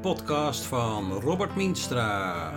podcast 0.00 0.64
van 0.64 1.12
Robert 1.12 1.56
Mienstra. 1.56 2.52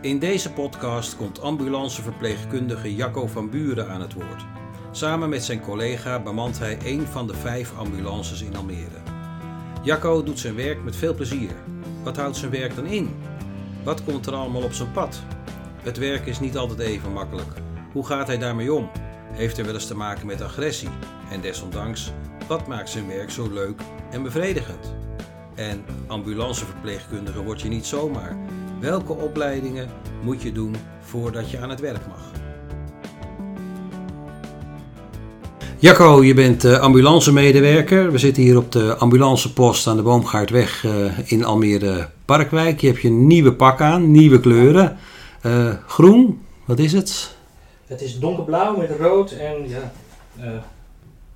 In 0.00 0.18
deze 0.18 0.52
podcast 0.52 1.16
komt 1.16 1.40
ambulanceverpleegkundige 1.40 2.94
Jacco 2.94 3.26
van 3.26 3.50
Buren 3.50 3.88
aan 3.90 4.00
het 4.00 4.12
woord. 4.12 4.44
Samen 4.90 5.28
met 5.28 5.44
zijn 5.44 5.60
collega 5.60 6.20
bemant 6.20 6.58
hij 6.58 6.78
een 6.84 7.06
van 7.06 7.26
de 7.26 7.34
vijf 7.34 7.78
ambulances 7.78 8.42
in 8.42 8.56
Almere. 8.56 9.02
Jacco 9.82 10.22
doet 10.22 10.38
zijn 10.38 10.54
werk 10.54 10.82
met 10.82 10.96
veel 10.96 11.14
plezier. 11.14 11.50
Wat 12.02 12.16
houdt 12.16 12.36
zijn 12.36 12.50
werk 12.50 12.74
dan 12.74 12.86
in? 12.86 13.16
Wat 13.84 14.04
komt 14.04 14.26
er 14.26 14.34
allemaal 14.34 14.62
op 14.62 14.72
zijn 14.72 14.92
pad? 14.92 15.22
Het 15.82 15.98
werk 15.98 16.26
is 16.26 16.40
niet 16.40 16.56
altijd 16.56 16.78
even 16.78 17.12
makkelijk. 17.12 17.52
Hoe 17.92 18.06
gaat 18.06 18.26
hij 18.26 18.38
daarmee 18.38 18.72
om? 18.72 18.90
Heeft 19.32 19.56
hij 19.56 19.64
wel 19.64 19.74
eens 19.74 19.86
te 19.86 19.96
maken 19.96 20.26
met 20.26 20.42
agressie? 20.42 20.88
En 21.30 21.40
desondanks, 21.40 22.12
wat 22.48 22.66
maakt 22.66 22.90
zijn 22.90 23.06
werk 23.06 23.30
zo 23.30 23.48
leuk 23.52 23.80
en 24.10 24.22
bevredigend? 24.22 24.94
En 25.54 25.84
ambulanceverpleegkundige 26.06 27.42
word 27.42 27.60
je 27.60 27.68
niet 27.68 27.86
zomaar. 27.86 28.36
Welke 28.80 29.12
opleidingen 29.12 29.88
moet 30.22 30.42
je 30.42 30.52
doen 30.52 30.76
voordat 31.00 31.50
je 31.50 31.58
aan 31.58 31.70
het 31.70 31.80
werk 31.80 32.06
mag? 32.08 32.30
Jacco, 35.78 36.24
je 36.24 36.34
bent 36.34 36.64
uh, 36.64 36.78
ambulancemedewerker. 36.78 38.12
We 38.12 38.18
zitten 38.18 38.42
hier 38.42 38.56
op 38.56 38.72
de 38.72 38.96
ambulancepost 38.96 39.86
aan 39.86 39.96
de 39.96 40.02
Boomgaardweg 40.02 40.84
uh, 40.84 41.18
in 41.24 41.44
Almere 41.44 42.08
Parkwijk. 42.24 42.80
Je 42.80 42.86
hebt 42.86 43.00
je 43.00 43.10
nieuwe 43.10 43.52
pak 43.52 43.80
aan, 43.80 44.10
nieuwe 44.10 44.40
kleuren. 44.40 44.96
Uh, 45.46 45.74
groen, 45.86 46.40
wat 46.64 46.78
is 46.78 46.92
het? 46.92 47.40
Het 47.92 48.02
is 48.02 48.18
donkerblauw 48.18 48.76
met 48.76 48.90
rood 48.98 49.30
en 49.30 49.68
ja, 49.68 49.92
een 50.40 50.60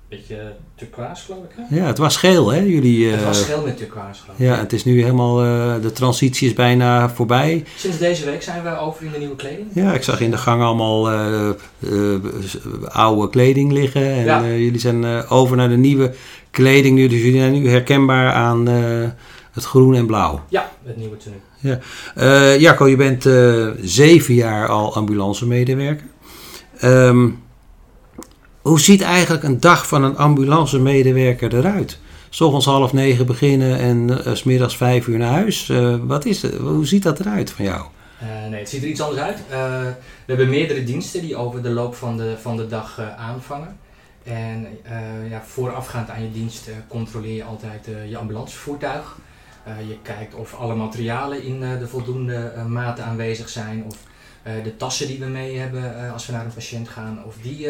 beetje 0.09 0.53
turquoise 0.75 1.23
geloof 1.23 1.43
ik. 1.43 1.49
Hè? 1.55 1.75
Ja, 1.75 1.85
het 1.85 1.97
was 1.97 2.17
geel 2.17 2.49
hè? 2.51 2.59
Jullie, 2.59 3.07
het 3.07 3.23
was 3.23 3.43
geel 3.43 3.61
met 3.61 3.77
turquoise 3.77 4.21
geloof 4.21 4.39
ik. 4.39 4.45
Ja, 4.45 4.57
het 4.57 4.73
is 4.73 4.83
nu 4.83 5.01
helemaal, 5.01 5.35
de 5.81 5.91
transitie 5.93 6.47
is 6.47 6.53
bijna 6.53 7.09
voorbij. 7.09 7.65
Sinds 7.75 7.97
deze 7.97 8.25
week 8.25 8.43
zijn 8.43 8.63
we 8.63 8.79
over 8.79 9.05
in 9.05 9.11
de 9.11 9.17
nieuwe 9.17 9.35
kleding. 9.35 9.67
Ja, 9.73 9.93
ik 9.93 10.03
zag 10.03 10.21
in 10.21 10.31
de 10.31 10.37
gang 10.37 10.61
allemaal 10.61 11.09
oude 12.87 13.29
kleding 13.29 13.71
liggen. 13.71 14.11
En 14.11 14.23
ja. 14.23 14.47
jullie 14.47 14.79
zijn 14.79 15.27
over 15.29 15.57
naar 15.57 15.69
de 15.69 15.77
nieuwe 15.77 16.13
kleding 16.51 16.95
nu. 16.95 17.07
Dus 17.07 17.21
jullie 17.21 17.39
zijn 17.39 17.53
nu 17.53 17.69
herkenbaar 17.69 18.31
aan 18.31 18.67
het 19.51 19.63
groen 19.63 19.95
en 19.95 20.05
blauw. 20.05 20.41
Ja, 20.49 20.71
het 20.85 20.97
nieuwe 20.97 21.17
tenue. 21.17 21.39
Ja. 21.59 22.55
Jacco, 22.55 22.87
je 22.87 22.95
bent 22.95 23.29
zeven 23.81 24.33
jaar 24.33 24.67
al 24.67 24.95
ambulancemedewerker. 24.95 26.05
Um, 26.83 27.43
hoe 28.61 28.79
ziet 28.79 29.01
eigenlijk 29.01 29.43
een 29.43 29.59
dag 29.59 29.87
van 29.87 30.03
een 30.03 30.17
ambulancemedewerker 30.17 31.55
eruit? 31.55 31.99
S 32.29 32.41
ochtends 32.41 32.65
half 32.65 32.93
negen 32.93 33.25
beginnen 33.25 33.77
en 33.79 34.09
uh, 34.09 34.35
s 34.35 34.43
middags 34.43 34.77
vijf 34.77 35.07
uur 35.07 35.17
naar 35.17 35.31
huis. 35.31 35.71
wat 36.01 36.25
is 36.25 36.41
het? 36.41 36.53
Hoe 36.55 36.85
ziet 36.85 37.03
dat 37.03 37.19
eruit 37.19 37.51
van 37.51 37.65
jou? 37.65 37.85
nee, 38.49 38.59
het 38.59 38.69
ziet 38.69 38.81
er 38.81 38.87
iets 38.87 39.01
anders 39.01 39.21
uit. 39.21 39.39
we 39.49 39.95
hebben 40.25 40.49
meerdere 40.49 40.83
diensten 40.83 41.21
die 41.21 41.35
over 41.35 41.61
de 41.61 41.69
loop 41.69 41.95
van 41.95 42.17
de, 42.17 42.35
van 42.41 42.57
de 42.57 42.67
dag 42.67 43.01
aanvangen. 43.17 43.77
En 44.23 44.67
ja, 45.29 45.43
voorafgaand 45.45 46.09
aan 46.09 46.23
je 46.23 46.31
dienst 46.31 46.69
controleer 46.87 47.35
je 47.35 47.43
altijd 47.43 47.87
je 48.09 48.17
ambulancevoertuig. 48.17 49.17
Je 49.87 49.97
kijkt 50.01 50.35
of 50.35 50.53
alle 50.53 50.75
materialen 50.75 51.43
in 51.43 51.59
de 51.59 51.87
voldoende 51.87 52.53
mate 52.67 53.01
aanwezig 53.01 53.49
zijn. 53.49 53.83
Of 53.85 53.97
de 54.63 54.75
tassen 54.77 55.07
die 55.07 55.19
we 55.19 55.25
mee 55.25 55.57
hebben 55.57 56.11
als 56.11 56.25
we 56.25 56.31
naar 56.31 56.45
een 56.45 56.53
patiënt 56.53 56.89
gaan, 56.89 57.23
of 57.25 57.35
die 57.41 57.69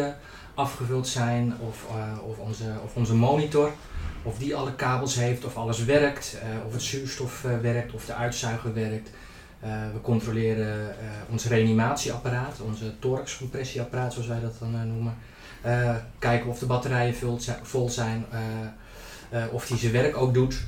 afgevuld 0.54 1.08
zijn. 1.08 1.54
Of, 1.68 1.86
of, 2.22 2.38
onze, 2.38 2.64
of 2.84 2.94
onze 2.94 3.14
monitor, 3.14 3.72
of 4.22 4.38
die 4.38 4.56
alle 4.56 4.74
kabels 4.74 5.14
heeft, 5.14 5.44
of 5.44 5.56
alles 5.56 5.84
werkt. 5.84 6.36
of 6.66 6.72
het 6.72 6.82
zuurstof 6.82 7.42
werkt, 7.62 7.92
of 7.92 8.04
de 8.04 8.14
uitzuiger 8.14 8.74
werkt. 8.74 9.10
we 9.92 10.00
controleren 10.02 10.94
ons 11.30 11.44
reanimatieapparaat, 11.44 12.60
onze 12.60 12.98
thoraxcompressieapparaat 12.98 14.12
zoals 14.12 14.28
wij 14.28 14.40
dat 14.40 14.58
dan 14.58 14.88
noemen. 14.88 15.16
kijken 16.18 16.50
of 16.50 16.58
de 16.58 16.66
batterijen 16.66 17.14
vol 17.62 17.90
zijn, 17.90 18.26
of 19.50 19.66
die 19.66 19.76
zijn 19.76 19.92
werk 19.92 20.16
ook 20.16 20.34
doet. 20.34 20.66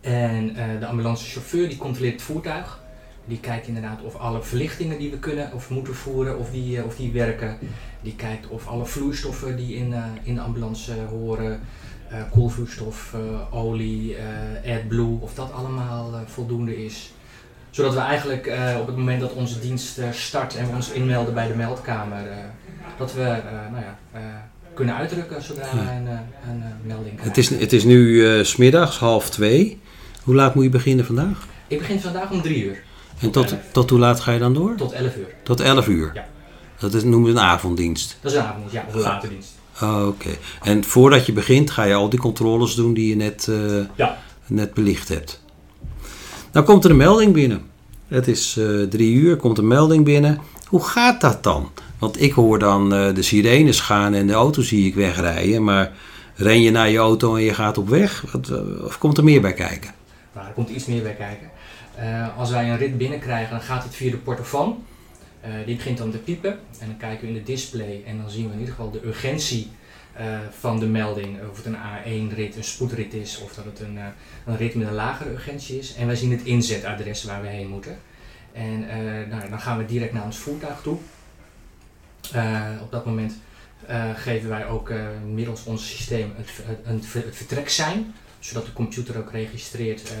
En 0.00 0.54
de 0.80 0.86
ambulancechauffeur 0.86 1.68
die 1.68 1.78
controleert 1.78 2.14
het 2.14 2.22
voertuig. 2.22 2.81
Die 3.24 3.40
kijkt 3.40 3.66
inderdaad 3.66 4.02
of 4.02 4.16
alle 4.16 4.42
verlichtingen 4.42 4.98
die 4.98 5.10
we 5.10 5.18
kunnen 5.18 5.52
of 5.52 5.70
moeten 5.70 5.94
voeren, 5.94 6.38
of 6.38 6.50
die, 6.50 6.76
uh, 6.76 6.84
of 6.84 6.96
die 6.96 7.12
werken. 7.12 7.58
Die 8.00 8.14
kijkt 8.16 8.48
of 8.48 8.66
alle 8.66 8.86
vloeistoffen 8.86 9.56
die 9.56 9.74
in, 9.74 9.90
uh, 9.90 10.04
in 10.22 10.34
de 10.34 10.40
ambulance 10.40 10.92
horen, 11.10 11.60
koelvloeistof, 12.30 13.14
olie, 13.50 14.16
AdBlue, 14.66 15.20
of 15.20 15.34
dat 15.34 15.52
allemaal 15.52 16.20
voldoende 16.26 16.84
is. 16.84 17.12
Zodat 17.70 17.94
we 17.94 18.00
eigenlijk 18.00 18.52
op 18.80 18.86
het 18.86 18.96
moment 18.96 19.20
dat 19.20 19.32
onze 19.32 19.60
dienst 19.60 20.00
start 20.10 20.56
en 20.56 20.66
we 20.66 20.74
ons 20.74 20.90
inmelden 20.90 21.34
bij 21.34 21.48
de 21.48 21.54
meldkamer, 21.54 22.28
dat 22.98 23.14
we 23.14 23.42
nou 23.70 23.84
ja, 23.84 23.98
kunnen 24.74 24.94
uitdrukken 24.96 25.42
zodra 25.42 25.74
we 25.74 25.80
een, 25.80 26.06
een 26.06 26.62
melding 26.82 27.16
krijgen. 27.16 27.28
Het 27.28 27.36
is, 27.36 27.48
het 27.48 27.72
is 27.72 27.84
nu 27.84 28.44
smiddags 28.44 28.98
half 28.98 29.30
twee. 29.30 29.80
Hoe 30.22 30.34
laat 30.34 30.54
moet 30.54 30.64
je 30.64 30.70
beginnen 30.70 31.04
vandaag? 31.04 31.46
Ik 31.66 31.78
begin 31.78 32.00
vandaag 32.00 32.30
om 32.30 32.42
drie 32.42 32.64
uur. 32.64 32.82
En 33.22 33.30
tot, 33.30 33.54
tot 33.72 33.90
hoe 33.90 33.98
laat 33.98 34.20
ga 34.20 34.32
je 34.32 34.38
dan 34.38 34.54
door? 34.54 34.74
Tot 34.76 34.92
11 34.92 35.16
uur. 35.16 35.26
Tot 35.42 35.60
11 35.60 35.88
uur? 35.88 36.10
Ja. 36.14 36.26
Dat 36.78 36.94
is, 36.94 37.02
noemen 37.02 37.32
we 37.32 37.38
een 37.38 37.44
avonddienst? 37.44 38.18
Dat 38.20 38.32
is 38.32 38.38
een 38.38 38.44
avonddienst, 38.44 38.74
ja, 38.74 38.84
of 38.88 38.94
een 38.94 39.00
late 39.00 39.28
dienst. 39.28 39.50
Oh, 39.82 40.06
Oké. 40.06 40.06
Okay. 40.06 40.38
En 40.62 40.84
voordat 40.84 41.26
je 41.26 41.32
begint 41.32 41.70
ga 41.70 41.84
je 41.84 41.94
al 41.94 42.08
die 42.08 42.18
controles 42.18 42.74
doen 42.74 42.94
die 42.94 43.08
je 43.08 43.16
net, 43.16 43.46
uh, 43.50 43.84
ja. 43.94 44.18
net 44.46 44.74
belicht 44.74 45.08
hebt. 45.08 45.42
Nou 46.52 46.66
komt 46.66 46.84
er 46.84 46.90
een 46.90 46.96
melding 46.96 47.32
binnen. 47.32 47.62
Het 48.08 48.28
is 48.28 48.56
uh, 48.58 48.88
drie 48.88 49.14
uur, 49.14 49.36
komt 49.36 49.58
een 49.58 49.68
melding 49.68 50.04
binnen. 50.04 50.40
Hoe 50.66 50.82
gaat 50.82 51.20
dat 51.20 51.42
dan? 51.42 51.70
Want 51.98 52.22
ik 52.22 52.32
hoor 52.32 52.58
dan 52.58 52.94
uh, 52.94 53.14
de 53.14 53.22
sirenes 53.22 53.80
gaan 53.80 54.14
en 54.14 54.26
de 54.26 54.32
auto 54.32 54.62
zie 54.62 54.86
ik 54.86 54.94
wegrijden. 54.94 55.64
Maar 55.64 55.92
ren 56.34 56.60
je 56.60 56.70
naar 56.70 56.90
je 56.90 56.98
auto 56.98 57.36
en 57.36 57.42
je 57.42 57.54
gaat 57.54 57.78
op 57.78 57.88
weg? 57.88 58.24
Wat, 58.32 58.52
of 58.84 58.98
komt 58.98 59.18
er 59.18 59.24
meer 59.24 59.40
bij 59.40 59.52
kijken? 59.52 59.90
Nou, 60.34 60.46
er 60.46 60.52
komt 60.52 60.68
iets 60.68 60.86
meer 60.86 61.02
bij 61.02 61.14
kijken. 61.14 61.50
Uh, 61.98 62.38
als 62.38 62.50
wij 62.50 62.70
een 62.70 62.78
rit 62.78 62.98
binnenkrijgen, 62.98 63.50
dan 63.50 63.60
gaat 63.60 63.84
het 63.84 63.94
via 63.94 64.10
de 64.10 64.16
portofoon. 64.16 64.84
Uh, 65.44 65.66
die 65.66 65.76
begint 65.76 65.98
dan 65.98 66.10
te 66.10 66.18
piepen 66.18 66.58
en 66.78 66.86
dan 66.86 66.96
kijken 66.96 67.20
we 67.20 67.26
in 67.26 67.38
de 67.38 67.42
display 67.42 68.02
en 68.06 68.16
dan 68.16 68.30
zien 68.30 68.46
we 68.46 68.52
in 68.52 68.58
ieder 68.58 68.74
geval 68.74 68.90
de 68.90 69.06
urgentie 69.06 69.70
uh, 70.20 70.38
van 70.50 70.78
de 70.78 70.86
melding. 70.86 71.38
Of 71.50 71.56
het 71.56 71.66
een 71.66 71.76
A1-rit, 71.76 72.56
een 72.56 72.64
spoedrit 72.64 73.14
is 73.14 73.40
of 73.40 73.54
dat 73.54 73.64
het 73.64 73.80
een, 73.80 73.98
een 74.46 74.56
rit 74.56 74.74
met 74.74 74.86
een 74.86 74.94
lagere 74.94 75.30
urgentie 75.30 75.78
is. 75.78 75.94
En 75.94 76.06
wij 76.06 76.16
zien 76.16 76.30
het 76.30 76.42
inzetadres 76.42 77.24
waar 77.24 77.42
we 77.42 77.48
heen 77.48 77.68
moeten. 77.68 77.98
En 78.52 78.86
nou, 79.28 79.48
dan 79.50 79.60
gaan 79.60 79.78
we 79.78 79.84
direct 79.84 80.12
naar 80.12 80.24
ons 80.24 80.38
voertuig 80.38 80.80
toe. 80.82 80.96
op 82.82 82.90
dat 82.90 83.04
moment 83.06 83.34
geven 84.14 84.48
wij 84.48 84.66
ook 84.66 84.92
middels 85.26 85.64
ons 85.64 85.90
systeem 85.90 86.32
het, 86.36 86.50
het, 86.84 87.12
het 87.12 87.36
vertrek 87.36 87.68
zijn 87.68 88.14
zodat 88.38 88.66
de 88.66 88.72
computer 88.72 89.18
ook 89.18 89.30
registreert 89.30 90.12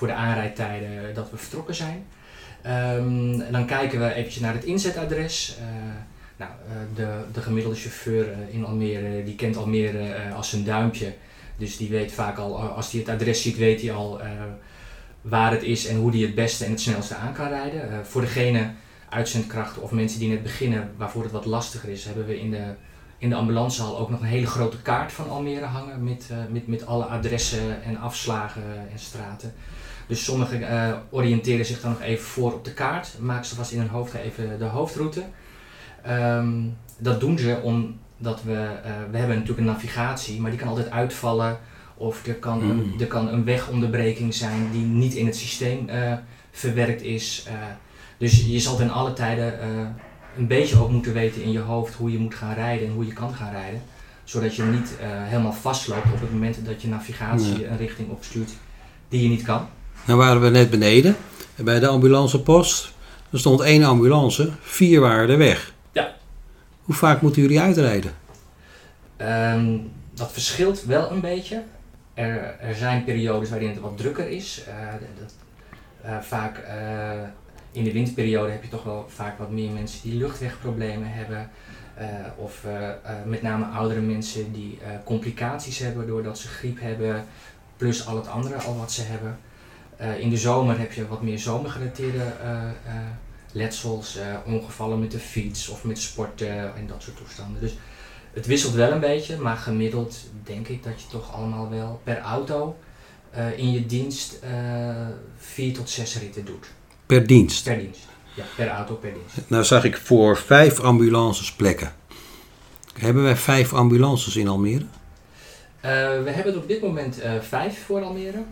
voor 0.00 0.08
de 0.08 0.14
aanrijdtijden 0.14 1.14
dat 1.14 1.30
we 1.30 1.36
vertrokken 1.36 1.74
zijn. 1.74 2.06
En 2.62 3.46
dan 3.50 3.66
kijken 3.66 4.00
we 4.00 4.14
eventjes 4.14 4.42
naar 4.42 4.54
het 4.54 4.64
inzetadres. 4.64 5.56
Uh, 5.58 5.66
nou, 6.36 6.50
uh, 6.50 6.96
de, 6.96 7.24
de 7.32 7.40
gemiddelde 7.40 7.78
chauffeur 7.78 8.26
in 8.50 8.64
Almere, 8.64 9.24
die 9.24 9.34
kent 9.34 9.56
Almere 9.56 10.32
als 10.34 10.50
zijn 10.50 10.64
duimpje. 10.64 11.14
Dus 11.56 11.76
die 11.76 11.88
weet 11.88 12.12
vaak 12.12 12.38
al, 12.38 12.58
als 12.58 12.90
hij 12.90 13.00
het 13.00 13.08
adres 13.08 13.42
ziet, 13.42 13.56
weet 13.56 13.80
hij 13.80 13.92
al 13.92 14.20
waar 15.20 15.50
het 15.50 15.62
is 15.62 15.86
en 15.86 15.96
hoe 15.96 16.10
hij 16.10 16.20
het 16.20 16.34
beste 16.34 16.64
en 16.64 16.70
het 16.70 16.80
snelste 16.80 17.14
aan 17.14 17.32
kan 17.32 17.48
rijden. 17.48 18.06
voor 18.06 18.20
degene 18.20 18.70
uitzendkrachten 19.08 19.82
of 19.82 19.90
mensen 19.90 20.18
die 20.18 20.28
net 20.28 20.42
beginnen, 20.42 20.90
waarvoor 20.96 21.22
het 21.22 21.32
wat 21.32 21.44
lastiger 21.44 21.88
is, 21.88 22.04
hebben 22.04 22.26
we 22.26 22.40
in 22.40 22.50
de 22.50 22.74
in 23.18 23.28
de 23.28 23.34
ambulancehal 23.34 23.98
ook 23.98 24.10
nog 24.10 24.20
een 24.20 24.26
hele 24.26 24.46
grote 24.46 24.82
kaart 24.82 25.12
van 25.12 25.30
Almere 25.30 25.64
hangen 25.64 26.04
met, 26.04 26.28
met, 26.50 26.66
met 26.66 26.86
alle 26.86 27.04
adressen 27.04 27.82
en 27.82 27.96
afslagen 27.96 28.62
en 28.92 28.98
straten. 28.98 29.54
Dus 30.10 30.24
sommigen 30.24 30.60
uh, 30.60 30.92
oriënteren 31.10 31.66
zich 31.66 31.80
dan 31.80 31.90
nog 31.90 32.02
even 32.02 32.24
voor 32.24 32.52
op 32.52 32.64
de 32.64 32.72
kaart, 32.72 33.16
maken 33.20 33.44
ze 33.44 33.54
vast 33.54 33.72
in 33.72 33.78
hun 33.78 33.88
hoofd 33.88 34.14
even 34.14 34.58
de 34.58 34.64
hoofdroute. 34.64 35.22
Um, 36.08 36.76
dat 36.98 37.20
doen 37.20 37.38
ze 37.38 37.60
omdat 37.62 38.42
we, 38.42 38.52
uh, 38.52 38.90
we 39.10 39.18
hebben 39.18 39.36
natuurlijk 39.36 39.58
een 39.58 39.72
navigatie, 39.72 40.40
maar 40.40 40.50
die 40.50 40.58
kan 40.58 40.68
altijd 40.68 40.90
uitvallen. 40.90 41.58
Of 41.96 42.26
er 42.26 42.34
kan, 42.34 42.64
mm. 42.64 42.70
een, 42.70 42.94
er 43.00 43.06
kan 43.06 43.28
een 43.28 43.44
wegonderbreking 43.44 44.34
zijn 44.34 44.70
die 44.72 44.84
niet 44.84 45.14
in 45.14 45.26
het 45.26 45.36
systeem 45.36 45.88
verwerkt 46.50 47.02
is. 47.02 47.46
dus 48.18 48.46
je 48.46 48.60
zal 48.60 48.76
ten 48.76 48.90
alle 48.90 49.12
tijden 49.12 49.58
een 50.36 50.46
beetje 50.46 50.80
ook 50.80 50.90
moeten 50.90 51.12
weten 51.12 51.42
in 51.42 51.52
je 51.52 51.58
hoofd 51.58 51.94
hoe 51.94 52.12
je 52.12 52.18
moet 52.18 52.34
gaan 52.34 52.54
rijden 52.54 52.86
en 52.88 52.94
hoe 52.94 53.06
je 53.06 53.12
kan 53.12 53.34
gaan 53.34 53.52
rijden. 53.52 53.82
Zodat 54.24 54.56
je 54.56 54.62
niet 54.62 54.96
helemaal 55.00 55.52
vastloopt 55.52 56.12
op 56.12 56.20
het 56.20 56.32
moment 56.32 56.64
dat 56.64 56.82
je 56.82 56.88
navigatie 56.88 57.56
nee. 57.56 57.66
een 57.66 57.76
richting 57.76 58.10
opstuurt 58.10 58.52
die 59.08 59.22
je 59.22 59.28
niet 59.28 59.42
kan. 59.42 59.68
Nou 60.04 60.18
waren 60.18 60.40
we 60.40 60.48
net 60.48 60.70
beneden 60.70 61.16
bij 61.56 61.80
de 61.80 61.86
ambulancepost. 61.86 62.92
Er 63.30 63.38
stond 63.38 63.60
één 63.60 63.84
ambulance, 63.84 64.50
vier 64.60 65.00
waren 65.00 65.28
er 65.28 65.38
weg. 65.38 65.74
Ja. 65.92 66.14
Hoe 66.82 66.94
vaak 66.94 67.20
moeten 67.20 67.42
jullie 67.42 67.60
uitrijden? 67.60 68.14
Ehm, 69.16 69.78
dat 70.14 70.32
verschilt 70.32 70.84
wel 70.84 71.10
een 71.10 71.20
beetje. 71.20 71.62
Er, 72.14 72.58
er 72.60 72.74
zijn 72.74 73.04
periodes 73.04 73.50
waarin 73.50 73.68
het 73.68 73.80
wat 73.80 73.96
drukker 73.96 74.28
is. 74.28 74.64
Uh, 74.68 74.74
dat, 75.18 75.34
uh, 76.04 76.18
vaak 76.20 76.58
uh, 76.58 77.22
in 77.72 77.84
de 77.84 77.92
winterperiode 77.92 78.50
heb 78.50 78.62
je 78.62 78.68
toch 78.68 78.84
wel 78.84 79.06
vaak 79.08 79.38
wat 79.38 79.50
meer 79.50 79.70
mensen 79.70 80.10
die 80.10 80.18
luchtwegproblemen 80.18 81.12
hebben. 81.12 81.50
of 82.36 82.64
met 83.24 83.42
name 83.42 83.64
oudere 83.64 84.00
mensen 84.00 84.52
die 84.52 84.78
complicaties 85.04 85.78
hebben 85.78 86.06
doordat 86.06 86.38
ze 86.38 86.48
griep 86.48 86.80
hebben, 86.80 87.24
plus 87.76 88.06
al 88.06 88.16
het 88.16 88.28
andere 88.28 88.54
al 88.54 88.76
wat 88.76 88.92
ze 88.92 89.02
hebben. 89.02 89.38
In 90.18 90.30
de 90.30 90.36
zomer 90.36 90.78
heb 90.78 90.92
je 90.92 91.08
wat 91.08 91.22
meer 91.22 91.38
zomergerelateerde 91.38 92.32
letsels, 93.52 94.18
ongevallen 94.46 95.00
met 95.00 95.10
de 95.10 95.18
fiets 95.18 95.68
of 95.68 95.84
met 95.84 95.98
sporten 95.98 96.76
en 96.76 96.86
dat 96.86 97.02
soort 97.02 97.16
toestanden. 97.16 97.60
Dus 97.60 97.76
het 98.32 98.46
wisselt 98.46 98.74
wel 98.74 98.90
een 98.92 99.00
beetje, 99.00 99.36
maar 99.38 99.56
gemiddeld 99.56 100.16
denk 100.44 100.68
ik 100.68 100.82
dat 100.82 101.00
je 101.00 101.06
toch 101.08 101.34
allemaal 101.34 101.70
wel 101.70 102.00
per 102.04 102.18
auto 102.18 102.76
in 103.56 103.70
je 103.72 103.86
dienst 103.86 104.38
vier 105.36 105.74
tot 105.74 105.90
zes 105.90 106.18
ritten 106.18 106.44
doet. 106.44 106.66
Per 107.06 107.26
dienst? 107.26 107.64
Per 107.64 107.78
dienst, 107.78 108.06
ja, 108.34 108.44
per 108.56 108.68
auto 108.68 108.94
per 108.94 109.12
dienst. 109.12 109.48
Nou 109.48 109.64
zag 109.64 109.84
ik 109.84 109.96
voor 109.96 110.36
vijf 110.36 110.80
ambulances 110.80 111.52
plekken. 111.52 111.92
Hebben 112.98 113.22
wij 113.22 113.36
vijf 113.36 113.72
ambulances 113.72 114.36
in 114.36 114.48
Almere? 114.48 114.84
Uh, 114.84 115.90
we 116.22 116.30
hebben 116.30 116.52
er 116.52 116.58
op 116.58 116.68
dit 116.68 116.82
moment 116.82 117.20
vijf 117.40 117.84
voor 117.84 118.02
Almere. 118.02 118.42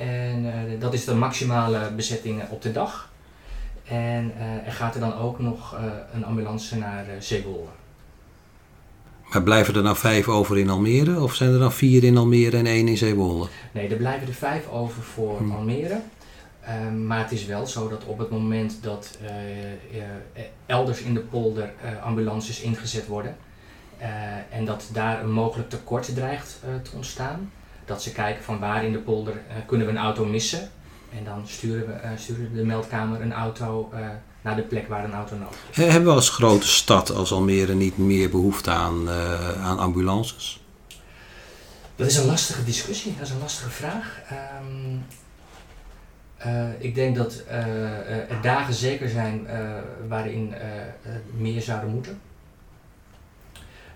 En 0.00 0.52
dat 0.78 0.94
is 0.94 1.04
de 1.04 1.14
maximale 1.14 1.90
bezetting 1.96 2.42
op 2.50 2.62
de 2.62 2.72
dag. 2.72 3.10
En 3.84 4.32
er 4.66 4.72
gaat 4.72 4.94
er 4.94 5.00
dan 5.00 5.14
ook 5.14 5.38
nog 5.38 5.76
een 6.12 6.24
ambulance 6.24 6.78
naar 6.78 7.04
Zeewolde. 7.18 7.70
Maar 9.30 9.42
blijven 9.42 9.74
er 9.74 9.82
nou 9.82 9.96
vijf 9.96 10.28
over 10.28 10.58
in 10.58 10.70
Almere? 10.70 11.20
Of 11.20 11.34
zijn 11.34 11.52
er 11.52 11.58
dan 11.58 11.72
vier 11.72 12.04
in 12.04 12.16
Almere 12.16 12.56
en 12.56 12.66
één 12.66 12.88
in 12.88 12.96
Zeewolde? 12.96 13.48
Nee, 13.72 13.88
er 13.88 13.96
blijven 13.96 14.26
er 14.26 14.34
vijf 14.34 14.68
over 14.68 15.02
voor 15.02 15.38
hm. 15.38 15.50
Almere. 15.50 16.00
Um, 16.68 17.06
maar 17.06 17.18
het 17.18 17.32
is 17.32 17.46
wel 17.46 17.66
zo 17.66 17.88
dat 17.88 18.04
op 18.04 18.18
het 18.18 18.30
moment 18.30 18.78
dat 18.82 19.18
uh, 19.22 19.28
uh, 20.00 20.42
elders 20.66 21.00
in 21.00 21.14
de 21.14 21.20
polder 21.20 21.72
uh, 21.84 22.04
ambulances 22.04 22.60
ingezet 22.60 23.06
worden 23.06 23.36
en 24.50 24.64
dat 24.64 24.88
daar 24.92 25.22
een 25.22 25.32
mogelijk 25.32 25.70
tekort 25.70 26.14
dreigt 26.14 26.60
te 26.82 26.90
ontstaan, 26.94 27.50
dat 27.90 28.02
ze 28.02 28.12
kijken 28.12 28.44
van 28.44 28.58
waar 28.58 28.84
in 28.84 28.92
de 28.92 28.98
polder 28.98 29.40
kunnen 29.66 29.86
we 29.86 29.92
een 29.92 29.98
auto 29.98 30.24
missen 30.24 30.70
en 31.18 31.24
dan 31.24 31.42
sturen 31.46 31.86
we, 31.86 31.94
sturen 32.16 32.54
de 32.54 32.64
meldkamer 32.64 33.20
een 33.20 33.32
auto 33.32 33.92
naar 34.42 34.56
de 34.56 34.62
plek 34.62 34.88
waar 34.88 35.04
een 35.04 35.14
auto 35.14 35.36
nodig 35.36 35.58
is. 35.70 35.76
Hebben 35.76 36.04
we 36.04 36.14
als 36.14 36.30
grote 36.30 36.66
stad 36.68 37.10
als 37.10 37.32
Almere 37.32 37.74
niet 37.74 37.98
meer 37.98 38.30
behoefte 38.30 38.70
aan, 38.70 39.10
aan 39.60 39.78
ambulances? 39.78 40.60
Dat 41.96 42.06
is 42.06 42.16
een 42.16 42.26
lastige 42.26 42.64
discussie, 42.64 43.14
dat 43.18 43.26
is 43.26 43.32
een 43.32 43.40
lastige 43.40 43.70
vraag. 43.70 44.20
Um, 44.62 45.04
uh, 46.46 46.68
ik 46.78 46.94
denk 46.94 47.16
dat 47.16 47.42
uh, 47.48 48.30
er 48.30 48.40
dagen 48.42 48.74
zeker 48.74 49.08
zijn 49.08 49.46
waarin 50.08 50.54
meer 51.36 51.62
zouden 51.62 51.90
moeten. 51.90 52.20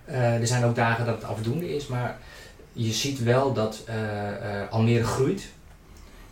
er 0.07 0.47
zijn 0.47 0.65
ook 0.65 0.75
dagen 0.75 1.07
dat 1.07 1.15
het 1.15 1.25
afdoende 1.25 1.75
is, 1.75 1.87
maar 1.87 2.19
je 2.75 2.93
ziet 2.93 3.23
wel 3.23 3.53
dat 3.53 3.85
Almere 4.71 5.05
groeit. 5.05 5.49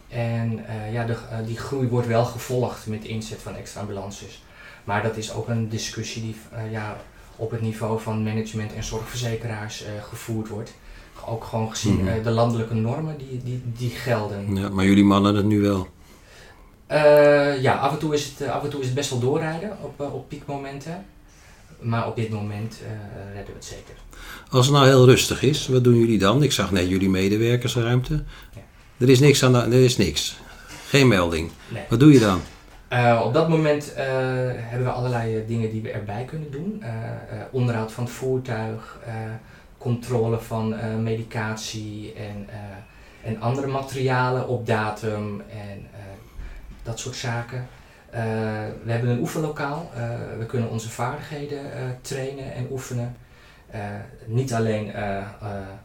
En 0.09 0.59
uh, 0.59 0.93
ja, 0.93 1.05
de, 1.05 1.17
die 1.47 1.59
groei 1.59 1.89
wordt 1.89 2.07
wel 2.07 2.25
gevolgd 2.25 2.87
met 2.87 3.03
de 3.03 3.09
inzet 3.09 3.39
van 3.43 3.57
extra 3.57 3.81
ambulances. 3.81 4.43
Maar 4.85 5.03
dat 5.03 5.17
is 5.17 5.33
ook 5.33 5.49
een 5.49 5.69
discussie 5.69 6.23
die 6.23 6.37
ja, 6.71 6.97
op 7.37 7.51
het 7.51 7.61
niveau 7.61 8.01
van 8.01 8.23
management 8.23 8.75
en 8.75 8.83
zorgverzekeraars 8.83 9.85
gevoerd 10.09 10.49
wordt. 10.49 10.75
Ook 11.27 11.45
gewoon 11.45 11.71
gezien 11.71 12.01
mm 12.01 12.09
-hmm. 12.09 12.23
de 12.23 12.31
landelijke 12.31 12.75
normen 12.75 13.19
die, 13.19 13.41
die, 13.45 13.63
die 13.77 13.91
gelden. 13.91 14.57
Ja, 14.57 14.69
maar 14.69 14.85
jullie 14.85 15.05
mannen 15.05 15.35
het 15.35 15.45
nu 15.45 15.61
wel? 15.61 15.89
ja, 17.61 17.75
af 17.75 17.93
en, 17.93 17.99
toe 17.99 18.15
is 18.15 18.25
het, 18.25 18.49
af 18.49 18.63
en 18.63 18.71
toe 18.71 18.81
is 18.81 18.87
het 18.87 18.95
best 18.95 19.11
wel 19.11 19.19
doorrijden 19.19 19.77
op, 19.83 20.01
op 20.01 20.29
piekmomenten. 20.29 21.05
Maar 21.83 22.07
op 22.07 22.17
dit 22.17 22.31
moment 22.31 22.81
redden 23.35 23.47
we 23.47 23.53
het 23.53 23.65
zeker. 23.65 23.95
Als 24.51 24.67
het 24.67 24.75
nou 24.75 24.87
heel 24.87 25.07
rustig 25.07 25.43
is, 25.43 25.67
wat 25.67 25.85
doen 25.85 25.99
jullie 25.99 26.19
dan? 26.19 26.43
Ik 26.43 26.53
zag 26.53 26.71
net 26.71 26.89
jullie 26.89 27.11
medewerkersruimte. 27.11 28.25
Ja. 28.55 28.61
Er 28.99 29.09
is 29.09 29.21
niks 29.21 29.45
aan 29.45 29.53
de, 29.53 29.59
er 29.59 29.85
is 29.85 29.97
niks. 29.97 30.37
Geen 30.89 31.09
melding. 31.09 31.51
Wat 31.89 32.01
doe 32.01 32.13
je 32.13 32.19
dan? 32.19 32.41
Uh, 32.93 33.23
op 33.25 33.35
dat 33.35 33.49
moment 33.49 33.91
uh, 33.91 33.97
hebben 34.55 34.85
we 34.85 34.91
allerlei 34.91 35.37
uh, 35.37 35.49
dingen 35.49 35.71
die 35.71 35.83
we 35.83 35.91
erbij 35.91 36.25
kunnen 36.25 36.51
doen. 36.51 36.83
onderhoud 37.51 37.93
van 37.93 38.05
het 38.05 38.13
voertuig, 38.13 38.99
controle 39.79 40.39
van 40.39 40.75
medicatie 41.03 42.13
en, 42.15 42.49
en 43.25 43.41
andere 43.41 43.67
materialen 43.67 44.49
op 44.49 44.67
datum 44.67 45.43
en 45.51 45.87
dat 46.83 46.99
soort 46.99 47.17
zaken. 47.17 47.69
We 48.85 48.91
hebben 48.91 49.11
een 49.11 49.21
oefenlokaal. 49.21 49.91
we 50.39 50.47
kunnen 50.47 50.71
onze 50.71 50.91
vaardigheden 50.91 51.61
trainen 52.01 52.55
en 52.55 52.67
oefenen. 52.71 53.17
niet 54.27 54.55
alleen 54.55 54.93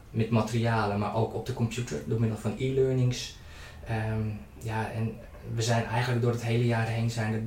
met 0.09 0.29
materialen, 0.29 0.99
maar 0.99 1.15
ook 1.15 1.33
op 1.33 1.45
de 1.45 1.53
computer 1.53 1.97
door 2.05 2.19
middel 2.19 2.37
van 2.37 2.55
e-learnings. 2.57 3.37
Um, 4.11 4.39
ja, 4.59 4.91
en 4.91 5.15
we 5.53 5.61
zijn 5.61 5.85
eigenlijk 5.85 6.21
door 6.21 6.31
het 6.31 6.43
hele 6.43 6.65
jaar 6.65 6.87
heen 6.87 7.09
zijn 7.09 7.33
er 7.33 7.41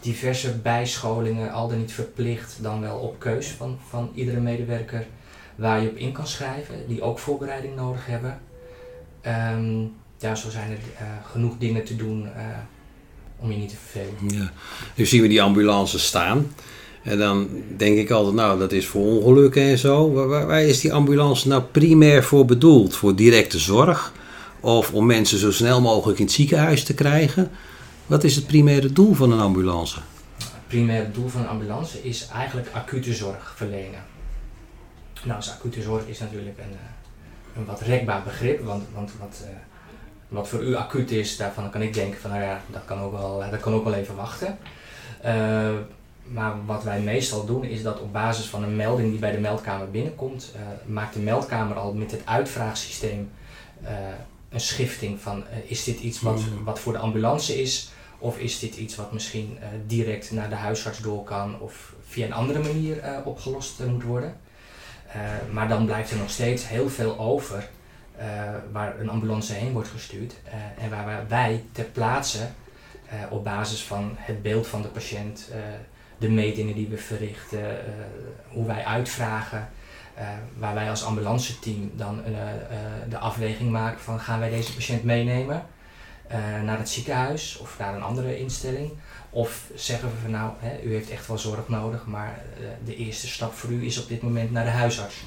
diverse 0.00 0.58
bijscholingen, 0.58 1.52
al 1.52 1.68
dan 1.68 1.78
niet 1.78 1.92
verplicht, 1.92 2.62
dan 2.62 2.80
wel 2.80 2.98
op 2.98 3.18
keus 3.18 3.48
van, 3.48 3.78
van 3.88 4.10
iedere 4.14 4.40
medewerker 4.40 5.06
waar 5.54 5.82
je 5.82 5.88
op 5.88 5.96
in 5.96 6.12
kan 6.12 6.26
schrijven, 6.26 6.88
die 6.88 7.02
ook 7.02 7.18
voorbereiding 7.18 7.76
nodig 7.76 8.06
hebben. 8.06 8.40
Um, 9.26 9.94
ja, 10.18 10.34
zo 10.34 10.50
zijn 10.50 10.70
er 10.70 10.78
genoeg 11.22 11.58
dingen 11.58 11.84
te 11.84 11.96
doen 11.96 12.28
om 13.36 13.50
je 13.50 13.56
niet 13.56 13.68
te 13.68 13.76
vervelen. 13.90 14.38
Ja. 14.38 14.52
Nu 14.94 15.06
zien 15.06 15.22
we 15.22 15.28
die 15.28 15.42
ambulances 15.42 16.06
staan. 16.06 16.54
En 17.02 17.18
dan 17.18 17.48
denk 17.76 17.98
ik 17.98 18.10
altijd, 18.10 18.34
nou, 18.34 18.58
dat 18.58 18.72
is 18.72 18.86
voor 18.86 19.06
ongelukken 19.06 19.62
en 19.62 19.78
zo. 19.78 20.12
Waar, 20.12 20.46
waar, 20.46 20.62
is 20.62 20.80
die 20.80 20.92
ambulance 20.92 21.48
nou 21.48 21.62
primair 21.62 22.24
voor 22.24 22.44
bedoeld? 22.44 22.96
Voor 22.96 23.14
directe 23.14 23.58
zorg? 23.58 24.12
Of 24.60 24.92
om 24.92 25.06
mensen 25.06 25.38
zo 25.38 25.52
snel 25.52 25.80
mogelijk 25.80 26.18
in 26.18 26.24
het 26.24 26.34
ziekenhuis 26.34 26.84
te 26.84 26.94
krijgen? 26.94 27.50
Wat 28.06 28.24
is 28.24 28.36
het 28.36 28.46
primaire 28.46 28.92
doel 28.92 29.14
van 29.14 29.32
een 29.32 29.40
ambulance? 29.40 29.98
Het 30.38 30.66
primaire 30.66 31.10
doel 31.10 31.28
van 31.28 31.40
een 31.40 31.48
ambulance 31.48 32.02
is 32.02 32.28
eigenlijk 32.32 32.68
acute 32.72 33.14
zorg 33.14 33.52
verlenen. 33.56 34.04
Nou, 35.24 35.38
dus 35.38 35.50
acute 35.50 35.82
zorg 35.82 36.06
is 36.06 36.18
natuurlijk 36.18 36.58
een, 36.58 36.72
eh, 36.72 37.56
een 37.56 37.64
wat 37.64 37.80
rekbaar 37.80 38.22
begrip, 38.22 38.64
want, 38.64 38.84
want 38.94 39.10
wat, 39.20 39.42
uh, 39.42 39.48
wat 40.34 40.48
voor 40.48 40.62
u 40.62 40.74
acuut 40.74 41.10
is, 41.10 41.36
daarvan 41.36 41.70
kan 41.70 41.82
ik 41.82 41.94
denken 41.94 42.20
van, 42.20 42.30
nou 42.30 42.42
ja, 42.42 42.60
dat 42.72 42.82
kan 42.84 43.00
ook 43.00 43.12
wel, 43.12 43.44
dat 43.50 43.60
kan 43.60 43.74
ook 43.74 43.84
wel 43.84 43.94
even 43.94 44.16
wachten. 44.16 44.58
Uh, 45.24 45.70
maar 46.24 46.66
wat 46.66 46.84
wij 46.84 47.00
meestal 47.00 47.46
doen 47.46 47.64
is 47.64 47.82
dat 47.82 48.00
op 48.00 48.12
basis 48.12 48.46
van 48.46 48.62
een 48.62 48.76
melding 48.76 49.10
die 49.10 49.18
bij 49.18 49.32
de 49.32 49.40
meldkamer 49.40 49.90
binnenkomt, 49.90 50.52
uh, 50.56 50.60
maakt 50.86 51.14
de 51.14 51.20
meldkamer 51.20 51.76
al 51.76 51.92
met 51.92 52.10
het 52.10 52.22
uitvraagsysteem 52.24 53.30
uh, 53.82 53.90
een 54.48 54.60
schifting 54.60 55.20
van 55.20 55.44
is 55.64 55.84
dit 55.84 56.00
iets 56.00 56.20
wat, 56.20 56.40
hmm. 56.40 56.64
wat 56.64 56.78
voor 56.78 56.92
de 56.92 56.98
ambulance 56.98 57.60
is 57.62 57.90
of 58.18 58.38
is 58.38 58.58
dit 58.58 58.76
iets 58.76 58.96
wat 58.96 59.12
misschien 59.12 59.58
direct 59.86 60.30
naar 60.30 60.48
de 60.48 60.54
huisarts 60.54 60.98
door 60.98 61.24
kan 61.24 61.60
of 61.60 61.92
via 62.08 62.26
een 62.26 62.32
andere 62.32 62.58
manier 62.58 63.22
opgelost 63.24 63.78
moet 63.78 64.02
worden. 64.02 64.36
maar 65.52 65.68
dan 65.68 65.86
blijft 65.86 66.10
er 66.10 66.16
nog 66.16 66.30
steeds 66.30 66.68
heel 66.68 66.88
veel 66.88 67.18
over 67.18 67.68
waar 68.72 69.00
een 69.00 69.08
ambulance 69.08 69.52
heen 69.52 69.72
wordt 69.72 69.88
gestuurd 69.88 70.34
en 70.78 70.90
waar 70.90 71.24
wij 71.28 71.64
ter 71.72 71.84
plaatse 71.84 72.48
op 73.30 73.44
basis 73.44 73.82
van 73.82 74.14
het 74.16 74.42
beeld 74.42 74.66
van 74.66 74.82
de 74.82 74.88
patiënt 74.88 75.50
de 76.18 76.28
metingen 76.28 76.74
die 76.74 76.88
we 76.88 76.96
verrichten, 76.96 77.76
hoe 78.48 78.66
wij 78.66 78.84
uitvragen. 78.84 79.68
Waar 80.58 80.74
wij 80.74 80.90
als 80.90 81.04
ambulance 81.04 81.58
team 81.58 81.90
dan 81.96 82.22
de 83.08 83.18
afweging 83.18 83.70
maken 83.70 84.00
van 84.00 84.20
gaan 84.20 84.38
wij 84.38 84.50
deze 84.50 84.74
patiënt 84.74 85.04
meenemen 85.04 85.66
naar 86.64 86.78
het 86.78 86.88
ziekenhuis 86.88 87.58
of 87.58 87.78
naar 87.78 87.94
een 87.94 88.02
andere 88.02 88.38
instelling. 88.38 88.92
Of 89.30 89.70
zeggen 89.74 90.08
we 90.08 90.14
van 90.22 90.30
nou, 90.30 90.52
hè, 90.58 90.82
u 90.82 90.92
heeft 90.92 91.10
echt 91.10 91.26
wel 91.26 91.38
zorg 91.38 91.68
nodig, 91.68 92.06
maar 92.06 92.42
de 92.84 92.96
eerste 92.96 93.28
stap 93.28 93.52
voor 93.52 93.70
u 93.70 93.84
is 93.84 94.02
op 94.02 94.08
dit 94.08 94.22
moment 94.22 94.50
naar 94.50 94.64
de 94.64 94.70
huisarts. 94.70 95.24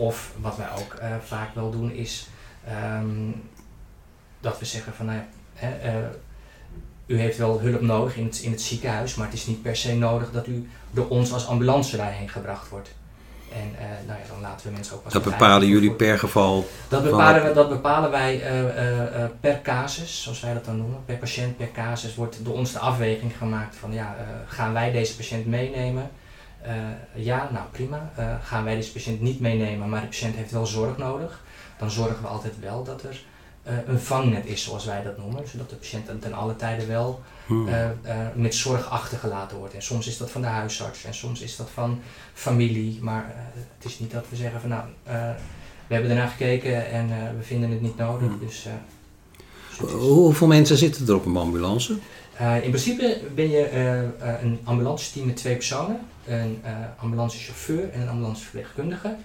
Of 0.00 0.32
wat 0.40 0.56
wij 0.56 0.66
ook 0.78 0.98
vaak 1.24 1.54
wel 1.54 1.70
doen 1.70 1.92
is 1.92 2.28
um, 2.94 3.42
dat 4.40 4.58
we 4.58 4.64
zeggen 4.64 4.92
van 4.94 5.06
nou, 5.06 5.18
hè, 5.54 6.08
u 7.06 7.18
heeft 7.18 7.38
wel 7.38 7.60
hulp 7.60 7.80
nodig 7.80 8.16
in 8.16 8.24
het, 8.24 8.40
in 8.40 8.50
het 8.50 8.62
ziekenhuis, 8.62 9.14
maar 9.14 9.26
het 9.26 9.36
is 9.36 9.46
niet 9.46 9.62
per 9.62 9.76
se 9.76 9.94
nodig 9.94 10.30
dat 10.30 10.46
u 10.46 10.68
door 10.90 11.08
ons 11.08 11.32
als 11.32 11.46
ambulance 11.46 11.96
daarheen 11.96 12.28
gebracht 12.28 12.68
wordt. 12.68 12.90
En 13.52 13.74
uh, 13.74 14.06
nou 14.06 14.18
ja, 14.18 14.26
dan 14.28 14.40
laten 14.40 14.66
we 14.66 14.72
mensen 14.72 14.94
ook 14.94 15.04
wat 15.04 15.12
Dat 15.12 15.22
bepalen 15.22 15.68
jullie 15.68 15.92
per 15.92 16.18
geval? 16.18 16.68
Dat 16.88 17.02
bepalen, 17.02 17.44
we, 17.44 17.52
dat 17.52 17.68
bepalen 17.68 18.10
wij 18.10 18.42
per 19.40 19.62
casus, 19.62 20.22
zoals 20.22 20.40
wij 20.40 20.54
dat 20.54 20.64
dan 20.64 20.76
noemen. 20.76 21.04
Per 21.04 21.16
patiënt, 21.16 21.56
per 21.56 21.72
casus 21.72 22.14
wordt 22.14 22.44
door 22.44 22.54
ons 22.54 22.72
de 22.72 22.78
afweging 22.78 23.36
gemaakt 23.36 23.76
van 23.76 23.92
ja, 23.92 24.16
gaan 24.46 24.72
wij 24.72 24.92
deze 24.92 25.16
patiënt 25.16 25.46
meenemen? 25.46 26.10
Ja, 27.14 27.48
nou 27.52 27.66
prima. 27.70 28.12
gaan 28.42 28.64
wij 28.64 28.74
deze 28.74 28.92
patiënt 28.92 29.20
niet 29.20 29.40
meenemen, 29.40 29.88
maar 29.88 30.00
de 30.00 30.06
patiënt 30.06 30.34
heeft 30.34 30.50
wel 30.50 30.66
zorg 30.66 30.96
nodig. 30.96 31.42
Dan 31.78 31.90
zorgen 31.90 32.22
we 32.22 32.28
altijd 32.28 32.60
wel 32.60 32.84
dat 32.84 33.02
er 33.02 33.22
een 33.86 34.00
vangnet 34.00 34.46
is, 34.46 34.62
zoals 34.62 34.84
wij 34.84 35.02
dat 35.02 35.18
noemen. 35.18 35.48
Zodat 35.48 35.70
de 35.70 35.76
patiënt 35.76 36.20
ten 36.20 36.32
alle 36.32 36.56
tijden 36.56 36.88
wel 36.88 37.22
hmm. 37.46 37.68
met 38.34 38.54
zorg 38.54 38.90
achtergelaten 38.90 39.56
wordt. 39.56 39.74
En 39.74 39.82
soms 39.82 40.06
is 40.06 40.16
dat 40.16 40.30
van 40.30 40.40
de 40.40 40.46
huisarts 40.46 41.04
en 41.04 41.14
soms 41.14 41.40
is 41.40 41.56
dat 41.56 41.70
van 41.70 42.00
familie. 42.32 42.98
Maar 43.02 43.34
het 43.78 43.90
is 43.90 43.98
niet 43.98 44.10
dat 44.10 44.24
we 44.28 44.36
zeggen 44.36 44.60
van 44.60 44.70
nou 44.70 44.84
we 45.86 45.96
hebben 45.96 46.10
ernaar 46.10 46.28
gekeken 46.28 46.90
en 46.90 47.08
we 47.38 47.42
vinden 47.42 47.70
het 47.70 47.80
niet 47.80 47.96
nodig. 47.96 48.28
Hmm. 48.28 48.38
Dus, 48.38 48.66
uh, 48.66 48.72
Hoeveel 49.92 50.46
mensen 50.46 50.76
zitten 50.76 51.08
er 51.08 51.14
op 51.14 51.26
een 51.26 51.36
ambulance? 51.36 51.98
Uh, 52.40 52.64
in 52.64 52.70
principe 52.70 53.20
ben 53.34 53.50
je 53.50 53.70
een 54.42 54.60
ambulance-team 54.64 55.26
met 55.26 55.36
twee 55.36 55.54
personen. 55.54 56.00
Een 56.26 56.62
ambulancechauffeur 56.96 57.90
en 57.90 58.00
een 58.00 58.08
ambulanceverpleegkundige. 58.08 59.16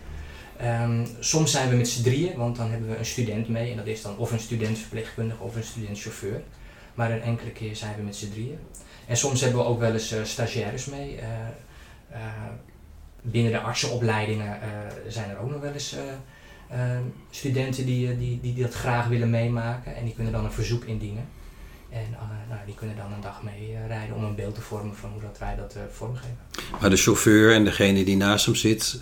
Um, 0.62 1.08
soms 1.20 1.52
zijn 1.52 1.70
we 1.70 1.76
met 1.76 1.88
z'n 1.88 2.04
drieën, 2.04 2.38
want 2.38 2.56
dan 2.56 2.70
hebben 2.70 2.90
we 2.90 2.98
een 2.98 3.06
student 3.06 3.50
mee. 3.50 3.72
En 3.72 3.78
dat 3.78 3.86
is 3.86 4.02
dan 4.02 4.18
of 4.18 4.32
een 4.32 4.40
studentverpleegkundige 4.40 5.44
of 5.44 5.56
een 5.56 5.64
studentchauffeur. 5.64 6.42
Maar 6.94 7.12
een 7.12 7.22
enkele 7.22 7.52
keer 7.52 7.76
zijn 7.76 7.96
we 7.96 8.02
met 8.02 8.16
z'n 8.16 8.32
drieën. 8.32 8.60
En 9.08 9.18
soms 9.18 9.42
hebben 9.42 9.60
we 9.60 9.66
ook 9.66 9.80
wel 9.80 9.94
eens 9.94 10.16
stagiaires 10.24 10.86
mee. 10.86 11.20
binnen 13.22 13.52
de 13.52 13.60
artsenopleidingen 13.60 14.60
zijn 15.08 15.30
er 15.30 15.38
ook 15.38 15.52
nog 15.52 15.62
wel 15.62 15.74
eens 15.74 15.96
studenten 17.30 17.86
die, 17.86 18.12
eh, 18.12 18.18
die, 18.18 18.40
die, 18.42 18.54
dat 18.54 18.74
graag 18.74 19.08
willen 19.08 19.30
meemaken 19.30 19.96
en 19.96 20.06
die 20.06 20.14
kunnen 20.14 20.34
dan 20.34 20.46
een 20.46 20.52
verzoek 20.52 20.84
indienen. 20.84 21.28
En 21.90 22.08
uh, 22.12 22.20
nou, 22.50 22.60
die 22.66 22.76
kunnen 22.76 22.96
dan 22.96 23.14
een 23.14 23.22
dag 23.22 23.44
mee 23.44 23.78
rijden 23.88 24.16
om 24.16 24.24
een 24.24 24.36
beeld 24.36 24.56
te 24.56 24.62
vormen 24.62 24.96
van 24.96 25.12
hoe 25.12 25.22
dat 25.22 25.38
wij 25.40 25.56
dat 25.56 25.76
uh, 25.78 25.82
vormgeven. 25.92 26.38
Maar 26.82 26.90
de 26.90 26.96
chauffeur 26.96 27.54
en 27.54 27.64
degene 27.64 28.04
die 28.04 28.18
naast 28.18 28.46
hem 28.46 28.56
zit, 28.56 29.02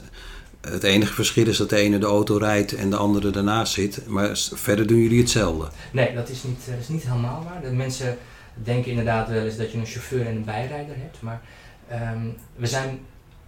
het 0.62 0.84
enige 0.84 1.13
verschil 1.13 1.48
is 1.48 1.58
dat 1.58 1.70
de 1.70 1.78
ene 1.78 1.98
de 1.98 2.06
auto 2.06 2.38
rijdt 2.38 2.74
en 2.74 2.90
de 2.90 2.96
andere 2.96 3.30
daarnaast 3.30 3.74
zit. 3.74 4.08
Maar 4.08 4.38
verder 4.54 4.88
doen 4.88 5.02
jullie 5.02 5.20
hetzelfde? 5.20 5.68
Nee, 5.92 6.13
dat 6.13 6.30
is 6.30 6.44
niet, 6.44 6.66
dat 6.70 6.80
is 6.80 6.88
niet 6.88 7.04
helemaal 7.04 7.44
waar. 7.44 7.62
De 7.62 7.72
mensen 7.72 8.18
denken 8.54 8.90
inderdaad 8.90 9.30
wel 9.30 9.46
eens 9.46 9.58
dat 9.58 9.72
je 9.72 9.78
een 9.78 9.86
chauffeur 9.86 10.28
en 10.28 10.36
een 10.36 10.44
bijrijder 10.44 10.96
hebt. 10.98 11.22
Maar 11.22 11.42
um, 11.92 12.36
we 12.56 12.68
zijn 12.68 13.00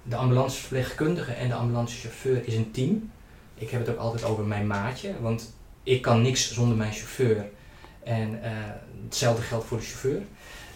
de 0.03 0.15
ambulanceverpleegkundige 0.15 1.31
en 1.31 1.47
de 1.47 1.53
ambulancechauffeur 1.53 2.47
is 2.47 2.55
een 2.55 2.71
team. 2.71 3.11
Ik 3.55 3.69
heb 3.69 3.79
het 3.79 3.89
ook 3.89 3.99
altijd 3.99 4.23
over 4.23 4.43
mijn 4.43 4.67
maatje, 4.67 5.13
want 5.21 5.53
ik 5.83 6.01
kan 6.01 6.21
niks 6.21 6.53
zonder 6.53 6.77
mijn 6.77 6.93
chauffeur. 6.93 7.45
En 8.05 8.29
uh, 8.31 8.49
hetzelfde 9.03 9.41
geldt 9.41 9.65
voor 9.65 9.77
de 9.77 9.83
chauffeur. 9.83 10.21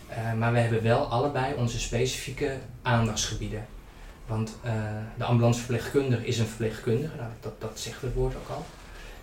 Uh, 0.09 0.33
maar 0.33 0.53
we 0.53 0.59
hebben 0.59 0.83
wel 0.83 1.05
allebei 1.05 1.53
onze 1.53 1.79
specifieke 1.79 2.57
aandachtsgebieden. 2.81 3.65
Want 4.25 4.57
uh, 4.65 4.71
de 5.17 5.23
ambulanceverpleegkundige 5.23 6.25
is 6.25 6.39
een 6.39 6.45
verpleegkundige, 6.45 7.15
nou, 7.15 7.29
dat, 7.39 7.61
dat 7.61 7.79
zegt 7.79 8.01
het 8.01 8.13
woord 8.13 8.35
ook 8.35 8.49
al. 8.49 8.65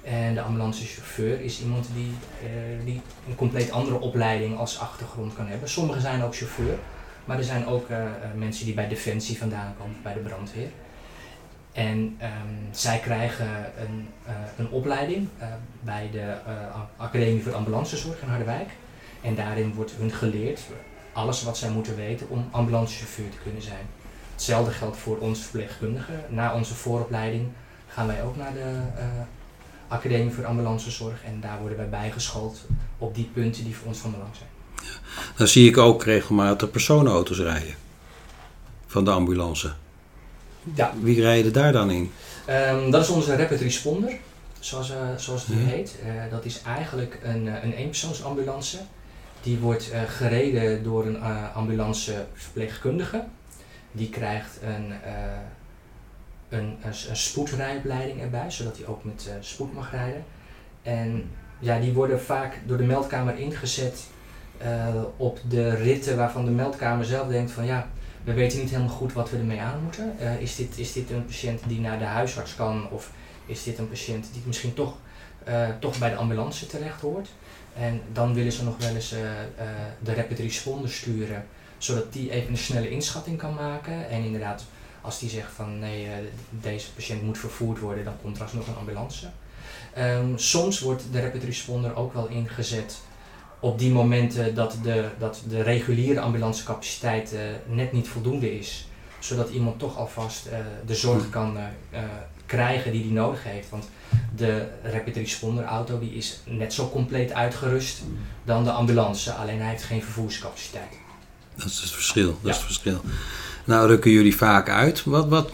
En 0.03 0.35
de 0.35 0.41
ambulancechauffeur 0.41 1.41
is 1.41 1.61
iemand 1.61 1.89
die, 1.95 2.15
die 2.85 3.01
een 3.29 3.35
compleet 3.35 3.71
andere 3.71 4.01
opleiding 4.01 4.59
als 4.59 4.79
achtergrond 4.79 5.35
kan 5.35 5.47
hebben. 5.47 5.69
Sommigen 5.69 6.01
zijn 6.03 6.23
ook 6.23 6.37
chauffeur, 6.37 6.79
maar 7.25 7.39
er 7.39 7.45
zijn 7.45 7.67
ook 7.67 7.89
mensen 8.35 8.65
die 8.65 8.75
bij 8.75 8.89
Defensie 8.89 9.39
vandaan 9.39 9.75
komen, 9.79 9.97
bij 10.03 10.13
de 10.13 10.21
brandweer. 10.21 10.69
En 11.77 11.99
um, 11.99 12.69
zij 12.71 12.99
krijgen 12.99 13.49
een, 13.79 14.09
uh, 14.27 14.33
een 14.57 14.69
opleiding 14.69 15.29
uh, 15.41 15.47
bij 15.81 16.09
de 16.13 16.19
uh, 16.19 16.81
Academie 16.97 17.43
voor 17.43 17.55
Ambulancezorg 17.55 18.23
in 18.23 18.29
Harderwijk. 18.29 18.69
En 19.23 19.35
daarin 19.35 19.75
wordt 19.75 19.93
hun 19.99 20.11
geleerd 20.11 20.61
alles 21.13 21.43
wat 21.43 21.59
zij 21.59 21.71
moeten 21.71 21.97
weten 21.97 22.29
om 22.29 22.49
ambulancechauffeur 22.51 23.31
te 23.31 23.37
kunnen 23.43 23.63
zijn. 23.63 23.87
Hetzelfde 24.33 24.73
geldt 24.73 24.97
voor 24.97 25.19
ons 25.19 25.41
verpleegkundigen. 25.41 26.25
Na 26.29 26.55
onze 26.55 26.75
vooropleiding 26.75 27.49
gaan 27.89 28.07
wij 28.07 28.23
ook 28.23 28.37
naar 28.37 28.53
de 28.53 28.81
Academie 29.89 30.33
voor 30.33 30.47
Ambulancezorg 30.47 31.25
en 31.25 31.41
daar 31.41 31.59
worden 31.59 31.79
wij 31.79 31.89
bijgeschoold 31.89 32.65
op 32.99 33.15
die 33.15 33.31
punten 33.33 33.65
die 33.65 33.77
voor 33.77 33.87
ons 33.87 33.99
van 33.99 34.11
belang 34.11 34.31
zijn. 34.37 34.49
Dan 35.37 35.47
zie 35.47 35.69
ik 35.69 35.79
ook 35.79 36.05
regelmatig 36.05 36.71
personenauto's 36.71 37.39
rijden 37.39 37.75
van 38.87 39.05
de 39.05 39.11
ambulance. 39.11 39.73
Ja. 40.75 40.93
Wie 41.01 41.21
rijden 41.21 41.53
daar 41.53 41.73
dan 41.73 41.91
in? 41.91 42.11
Um, 42.51 42.91
dat 42.91 43.03
is 43.03 43.09
onze 43.09 43.37
rapid 43.37 43.61
responder, 43.61 44.17
zoals, 44.61 44.91
uh, 44.91 44.97
zoals 45.17 45.47
het 45.47 45.57
heet. 45.59 45.97
Uh, 46.05 46.31
dat 46.31 46.45
is 46.45 46.63
eigenlijk 46.63 47.19
een, 47.23 47.47
uh, 47.47 47.65
een 47.65 47.73
eenpersoonsambulance. 47.73 48.79
Die 49.43 49.59
wordt 49.59 49.91
gereden 50.07 50.83
door 50.83 51.07
een 51.07 51.23
ambulanceverpleegkundige. 51.55 53.25
Die 53.93 54.09
krijgt 54.09 54.59
een, 54.63 54.93
een, 56.49 56.77
een, 56.83 57.17
spoedrijopleiding 57.17 58.21
erbij, 58.21 58.51
zodat 58.51 58.77
hij 58.77 58.87
ook 58.87 59.05
met 59.05 59.31
spoed 59.41 59.75
mag 59.75 59.91
rijden. 59.91 60.25
En 60.83 61.31
ja, 61.59 61.79
die 61.79 61.93
worden 61.93 62.21
vaak 62.21 62.61
door 62.67 62.77
de 62.77 62.85
meldkamer 62.85 63.39
ingezet 63.39 64.07
op 65.17 65.39
de 65.49 65.75
ritten 65.75 66.17
waarvan 66.17 66.45
de 66.45 66.51
meldkamer 66.51 67.05
zelf 67.05 67.29
denkt 67.29 67.51
van 67.51 67.67
ja, 67.67 67.89
we 68.27 68.33
weten 68.33 68.59
niet 68.59 68.71
helemaal 68.71 68.95
goed 68.95 69.13
wat 69.13 69.31
we 69.31 69.37
ermee 69.37 69.61
aan 69.61 69.83
moeten. 69.83 70.17
Uh, 70.21 70.41
is, 70.41 70.57
dit, 70.57 70.79
is 70.79 70.93
dit 70.93 71.11
een 71.11 71.25
patiënt 71.25 71.61
die 71.67 71.81
naar 71.81 71.99
de 71.99 72.05
huisarts 72.05 72.55
kan 72.55 72.91
of 72.91 73.11
is 73.47 73.63
dit 73.63 73.79
een 73.79 73.89
patiënt 73.89 74.27
die 74.33 74.43
misschien 74.47 74.75
toch, 74.75 74.95
uh, 75.49 75.69
toch 75.81 75.99
bij 75.99 76.11
de 76.11 76.17
ambulance 76.17 76.67
terecht 76.67 77.01
hoort? 77.01 77.29
En 77.77 78.01
dan 78.13 78.35
willen 78.35 78.53
ze 78.53 78.65
nog 78.65 78.77
wel 78.79 78.95
eens 78.95 79.13
uh, 79.13 79.19
de 80.03 80.15
rapid 80.15 80.39
responder 80.39 80.91
sturen, 80.91 81.47
zodat 81.79 82.13
die 82.13 82.31
even 82.31 82.51
een 82.51 82.59
snelle 82.59 82.91
inschatting 82.91 83.39
kan 83.39 83.55
maken. 83.55 84.09
En 84.09 84.23
inderdaad, 84.23 84.65
als 85.01 85.19
die 85.19 85.31
zegt 85.31 85.53
van 85.53 85.79
nee, 85.79 86.09
deze 86.51 86.93
patiënt 86.93 87.23
moet 87.23 87.39
vervoerd 87.39 87.79
worden, 87.79 88.05
dan 88.05 88.17
komt 88.23 88.37
er 88.37 88.43
alsnog 88.43 88.67
een 88.67 88.77
ambulance. 88.77 89.27
Um, 89.99 90.39
soms 90.39 90.81
wordt 90.81 91.03
de 91.13 91.21
rapid 91.21 91.45
responder 91.45 91.97
ook 91.97 92.13
wel 92.13 92.27
ingezet 92.27 92.99
op 93.67 93.79
die 93.79 93.93
momenten 93.93 94.55
dat 94.55 94.79
de, 94.83 95.09
dat 95.19 95.43
de 95.49 95.63
reguliere 95.63 96.21
ambulancecapaciteit 96.21 97.33
uh, 97.33 97.41
net 97.75 97.93
niet 97.93 98.09
voldoende 98.09 98.59
is. 98.59 98.89
Zodat 99.19 99.51
iemand 99.51 99.79
toch 99.79 99.97
alvast 99.97 100.47
uh, 100.47 100.53
de 100.87 100.95
zorg 100.95 101.23
hmm. 101.23 101.31
kan 101.31 101.57
uh, 101.57 102.01
krijgen 102.47 102.93
die 102.93 103.03
hij 103.03 103.13
nodig 103.13 103.45
heeft. 103.45 103.71
Want 103.71 103.89
de 104.37 104.67
rapid 104.83 105.17
responder 105.17 105.65
auto 105.65 105.99
die 105.99 106.15
is 106.15 106.41
net 106.45 106.73
zo 106.73 106.91
compleet 106.91 107.33
uitgerust 107.33 108.03
dan 108.45 108.65
de 108.65 108.71
ambulance. 108.71 109.33
Alleen 109.33 109.61
hij 109.61 109.71
heeft 109.71 109.83
geen 109.83 110.03
vervoerscapaciteit. 110.03 110.99
Dat 111.55 111.67
is 111.67 111.81
het 111.81 111.91
verschil. 111.91 112.27
Dat 112.27 112.39
ja. 112.43 112.51
is 112.51 112.57
het 112.57 112.65
verschil. 112.65 113.01
Nou 113.65 113.87
rukken 113.87 114.11
jullie 114.11 114.37
vaak 114.37 114.69
uit. 114.69 115.05
Wat, 115.05 115.29
wat 115.29 115.51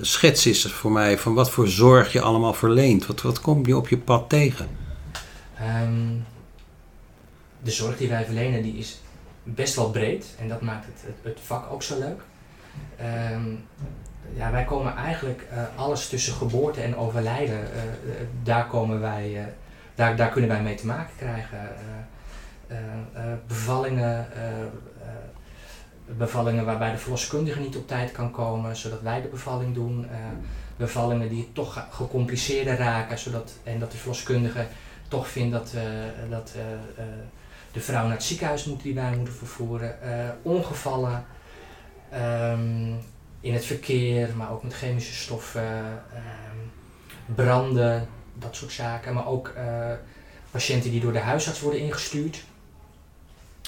schets 0.00 0.46
is 0.46 0.64
er 0.64 0.70
voor 0.70 0.92
mij 0.92 1.18
van 1.18 1.34
wat 1.34 1.50
voor 1.50 1.68
zorg 1.68 2.12
je 2.12 2.20
allemaal 2.20 2.54
verleent? 2.54 3.06
Wat, 3.06 3.22
wat 3.22 3.40
kom 3.40 3.66
je 3.66 3.76
op 3.76 3.88
je 3.88 3.98
pad 3.98 4.28
tegen? 4.28 4.68
Um, 5.82 6.24
de 7.64 7.70
zorg 7.70 7.96
die 7.96 8.08
wij 8.08 8.24
verlenen 8.24 8.62
die 8.62 8.76
is 8.76 9.00
best 9.42 9.74
wel 9.74 9.90
breed 9.90 10.34
en 10.40 10.48
dat 10.48 10.60
maakt 10.60 10.86
het, 10.86 11.02
het, 11.06 11.16
het 11.22 11.40
vak 11.40 11.72
ook 11.72 11.82
zo 11.82 11.98
leuk. 11.98 12.20
Um, 13.32 13.66
ja, 14.32 14.50
wij 14.50 14.64
komen 14.64 14.96
eigenlijk 14.96 15.46
uh, 15.52 15.62
alles 15.76 16.08
tussen 16.08 16.34
geboorte 16.34 16.80
en 16.80 16.96
overlijden, 16.96 17.60
uh, 17.60 17.66
daar, 18.42 18.66
komen 18.66 19.00
wij, 19.00 19.54
daar, 19.94 20.16
daar 20.16 20.30
kunnen 20.30 20.50
wij 20.50 20.62
mee 20.62 20.74
te 20.74 20.86
maken 20.86 21.16
krijgen. 21.16 21.58
bevallingen, 23.46 24.26
bevallingen 26.06 26.64
waarbij 26.64 26.90
de 26.90 26.98
verloskundige 26.98 27.60
niet 27.60 27.76
op 27.76 27.88
tijd 27.88 28.12
kan 28.12 28.30
komen, 28.30 28.76
zodat 28.76 29.00
wij 29.00 29.22
de 29.22 29.28
bevalling 29.28 29.74
doen. 29.74 30.06
bevallingen 30.76 31.28
die 31.28 31.50
toch 31.52 31.86
gecompliceerder 31.90 32.76
raken, 32.76 33.18
zodat, 33.18 33.52
en 33.62 33.78
dat 33.78 33.90
de 33.90 33.96
verloskundige 33.96 34.66
toch 35.08 35.28
vindt 35.28 35.52
dat, 35.52 35.74
dat 36.30 36.54
de 37.74 37.80
vrouw 37.80 38.02
naar 38.02 38.12
het 38.12 38.22
ziekenhuis 38.22 38.64
moet 38.64 38.82
die 38.82 38.94
wij 38.94 39.16
moeten 39.16 39.34
vervoeren, 39.34 39.98
uh, 40.04 40.52
ongevallen 40.52 41.26
um, 42.14 42.98
in 43.40 43.52
het 43.52 43.64
verkeer, 43.64 44.28
maar 44.36 44.52
ook 44.52 44.62
met 44.62 44.74
chemische 44.74 45.12
stoffen, 45.12 46.02
um, 46.12 47.34
branden, 47.34 48.08
dat 48.38 48.56
soort 48.56 48.72
zaken. 48.72 49.14
Maar 49.14 49.26
ook 49.26 49.52
uh, 49.56 49.92
patiënten 50.50 50.90
die 50.90 51.00
door 51.00 51.12
de 51.12 51.18
huisarts 51.18 51.60
worden 51.60 51.80
ingestuurd. 51.80 52.44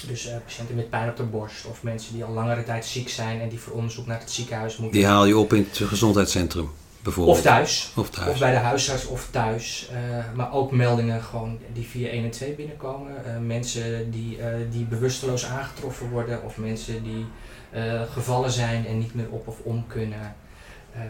Dus 0.06 0.26
uh, 0.26 0.36
patiënten 0.44 0.74
met 0.76 0.90
pijn 0.90 1.08
op 1.08 1.16
de 1.16 1.22
borst 1.22 1.66
of 1.66 1.82
mensen 1.82 2.14
die 2.14 2.24
al 2.24 2.32
langere 2.32 2.64
tijd 2.64 2.84
ziek 2.84 3.08
zijn 3.08 3.40
en 3.40 3.48
die 3.48 3.58
voor 3.58 3.72
onderzoek 3.72 4.06
naar 4.06 4.20
het 4.20 4.30
ziekenhuis 4.30 4.76
moeten. 4.76 4.98
Die 4.98 5.08
haal 5.08 5.26
je 5.26 5.36
op 5.36 5.52
in 5.52 5.66
het 5.70 5.88
gezondheidscentrum? 5.88 6.70
Of 7.06 7.42
thuis. 7.42 7.92
Of 7.96 8.10
thuis. 8.10 8.28
Of 8.28 8.38
bij 8.38 8.50
de 8.50 8.56
huisarts 8.56 9.06
of 9.06 9.28
thuis. 9.30 9.90
Uh, 9.92 10.24
maar 10.34 10.52
ook 10.52 10.70
meldingen 10.70 11.22
gewoon 11.22 11.58
die 11.72 11.86
via 11.86 12.08
1 12.08 12.24
en 12.24 12.30
2 12.30 12.54
binnenkomen. 12.54 13.12
Uh, 13.26 13.38
mensen 13.38 14.10
die, 14.10 14.38
uh, 14.38 14.46
die 14.70 14.84
bewusteloos 14.84 15.46
aangetroffen 15.46 16.10
worden 16.10 16.42
of 16.42 16.56
mensen 16.56 17.02
die 17.02 17.26
gevallen 18.12 18.50
zijn 18.50 18.86
en 18.86 18.98
niet 18.98 19.14
meer 19.14 19.30
op 19.30 19.48
of 19.48 19.58
om 19.62 19.86
kunnen. 19.86 20.36
Ehm, 20.94 21.04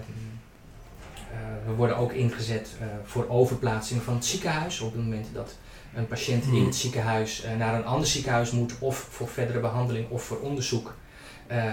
we 1.67 1.73
worden 1.73 1.97
ook 1.97 2.13
ingezet 2.13 2.69
voor 3.05 3.29
overplaatsing 3.29 4.03
van 4.03 4.15
het 4.15 4.25
ziekenhuis 4.25 4.81
op 4.81 4.93
het 4.93 5.03
moment 5.03 5.27
dat 5.33 5.55
een 5.95 6.07
patiënt 6.07 6.45
in 6.45 6.51
hmm. 6.51 6.65
het 6.65 6.77
ziekenhuis 6.77 7.45
naar 7.59 7.75
een 7.75 7.85
ander 7.85 8.07
ziekenhuis 8.07 8.51
moet 8.51 8.75
of 8.79 8.97
voor 9.11 9.29
verdere 9.29 9.61
behandeling 9.61 10.11
of 10.11 10.23
voor 10.23 10.39
onderzoek. 10.39 10.95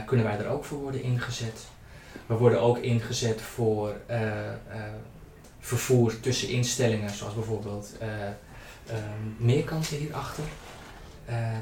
kunnen 0.05 0.25
wij 0.25 0.37
er 0.37 0.47
ook 0.47 0.65
voor 0.65 0.77
worden 0.77 1.03
ingezet. 1.03 1.65
We 2.25 2.33
worden 2.33 2.61
ook 2.61 2.77
ingezet 2.77 3.41
voor 3.41 3.95
vervoer 5.59 6.19
tussen 6.19 6.49
instellingen, 6.49 7.09
zoals 7.09 7.33
bijvoorbeeld 7.33 7.91
Meerkanten 9.37 9.97
hierachter. 9.97 10.43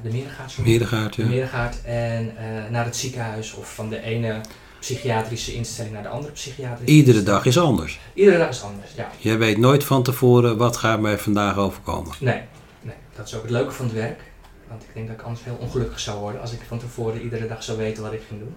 De 0.03 0.09
Merengaard. 0.09 0.57
Merengaard, 0.57 1.15
ja. 1.15 1.25
Merengaard 1.25 1.81
en 1.83 2.33
naar 2.69 2.85
het 2.85 2.95
ziekenhuis 2.95 3.53
of 3.53 3.73
van 3.73 3.89
de 3.89 4.01
ene 4.01 4.41
psychiatrische 4.79 5.53
instelling 5.53 5.93
naar 5.93 6.03
de 6.03 6.09
andere 6.09 6.33
psychiatrische 6.33 6.95
Iedere 6.95 7.23
dag 7.23 7.45
is 7.45 7.59
anders. 7.59 7.99
Iedere 8.13 8.37
dag 8.37 8.49
is 8.49 8.63
anders, 8.63 8.91
ja. 8.95 9.09
Jij 9.17 9.37
weet 9.37 9.57
nooit 9.57 9.83
van 9.83 10.03
tevoren 10.03 10.57
wat 10.57 10.77
gaat 10.77 10.99
mij 10.99 11.17
vandaag 11.17 11.57
overkomen. 11.57 12.15
Nee, 12.19 12.41
nee, 12.81 12.95
dat 13.15 13.27
is 13.27 13.35
ook 13.35 13.41
het 13.41 13.51
leuke 13.51 13.71
van 13.71 13.85
het 13.85 13.93
werk. 13.93 14.19
Want 14.67 14.83
ik 14.83 14.89
denk 14.93 15.07
dat 15.07 15.15
ik 15.15 15.21
anders 15.21 15.43
heel 15.43 15.57
ongelukkig 15.59 15.99
zou 15.99 16.19
worden 16.19 16.41
als 16.41 16.51
ik 16.51 16.59
van 16.67 16.79
tevoren 16.79 17.21
iedere 17.21 17.47
dag 17.47 17.63
zou 17.63 17.77
weten 17.77 18.03
wat 18.03 18.13
ik 18.13 18.21
ging 18.27 18.39
doen. 18.39 18.55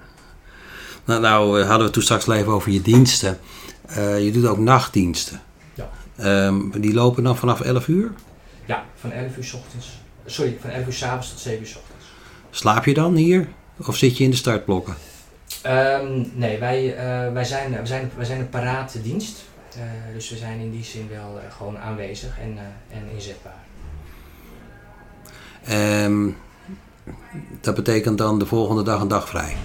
Nou, 1.05 1.21
nou 1.21 1.61
eh, 1.61 1.69
hadden 1.69 1.87
we 1.87 1.93
toen 1.93 2.03
straks 2.03 2.29
even 2.29 2.53
over 2.53 2.73
je 2.73 2.83
diensten. 2.83 3.39
Uh, 3.91 4.25
je 4.25 4.33
doet 4.33 4.47
ook 4.47 4.59
nachtdiensten. 4.59 5.41
Ja. 5.75 6.47
Um, 6.47 6.81
die 6.81 6.95
lopen 6.95 7.23
dan 7.25 7.37
vanaf 7.37 7.61
11 7.61 7.89
uur? 7.89 8.13
Ja, 8.65 8.85
van 9.01 9.13
11 9.13 9.37
uur 9.37 9.45
s 9.45 9.53
ochtends. 9.53 10.01
Sorry, 10.27 10.59
van 10.61 10.71
11 10.71 10.87
uur 10.87 10.93
s 10.93 11.03
avonds 11.03 11.31
tot 11.31 11.39
7 11.39 11.61
uur 11.61 11.67
s 11.67 11.77
ochtends. 11.77 12.07
Slaap 12.51 12.85
je 12.85 12.95
dan 12.95 13.15
hier? 13.15 13.49
Of 13.87 13.97
zit 13.97 14.19
je 14.19 14.25
in 14.25 14.31
de 14.31 14.37
startblokken? 14.37 14.95
Um, 15.67 16.31
nee, 16.35 16.59
wij, 16.59 16.85
uh, 16.85 17.33
wij, 17.33 17.45
zijn, 17.45 17.73
wij, 17.73 17.87
zijn, 17.87 18.11
wij 18.17 18.25
zijn 18.25 18.41
een 18.41 18.49
parate 18.49 19.03
dienst. 19.03 19.45
Uh, 19.77 19.83
dus 20.15 20.31
we 20.31 20.37
zijn 20.37 20.61
in 20.61 20.71
die 20.71 20.85
zin 20.85 21.09
wel 21.09 21.41
gewoon 21.57 21.79
aanwezig 21.79 22.39
en, 22.39 22.59
en 22.91 23.03
inzetbaar. 23.15 23.63
Um, 26.05 26.37
dat 27.61 27.75
betekent 27.75 28.19
dan 28.19 28.39
de 28.39 28.47
volgende 28.47 28.83
dag 28.83 29.01
een 29.01 29.09
dag 29.09 29.29
vrij? 29.29 29.57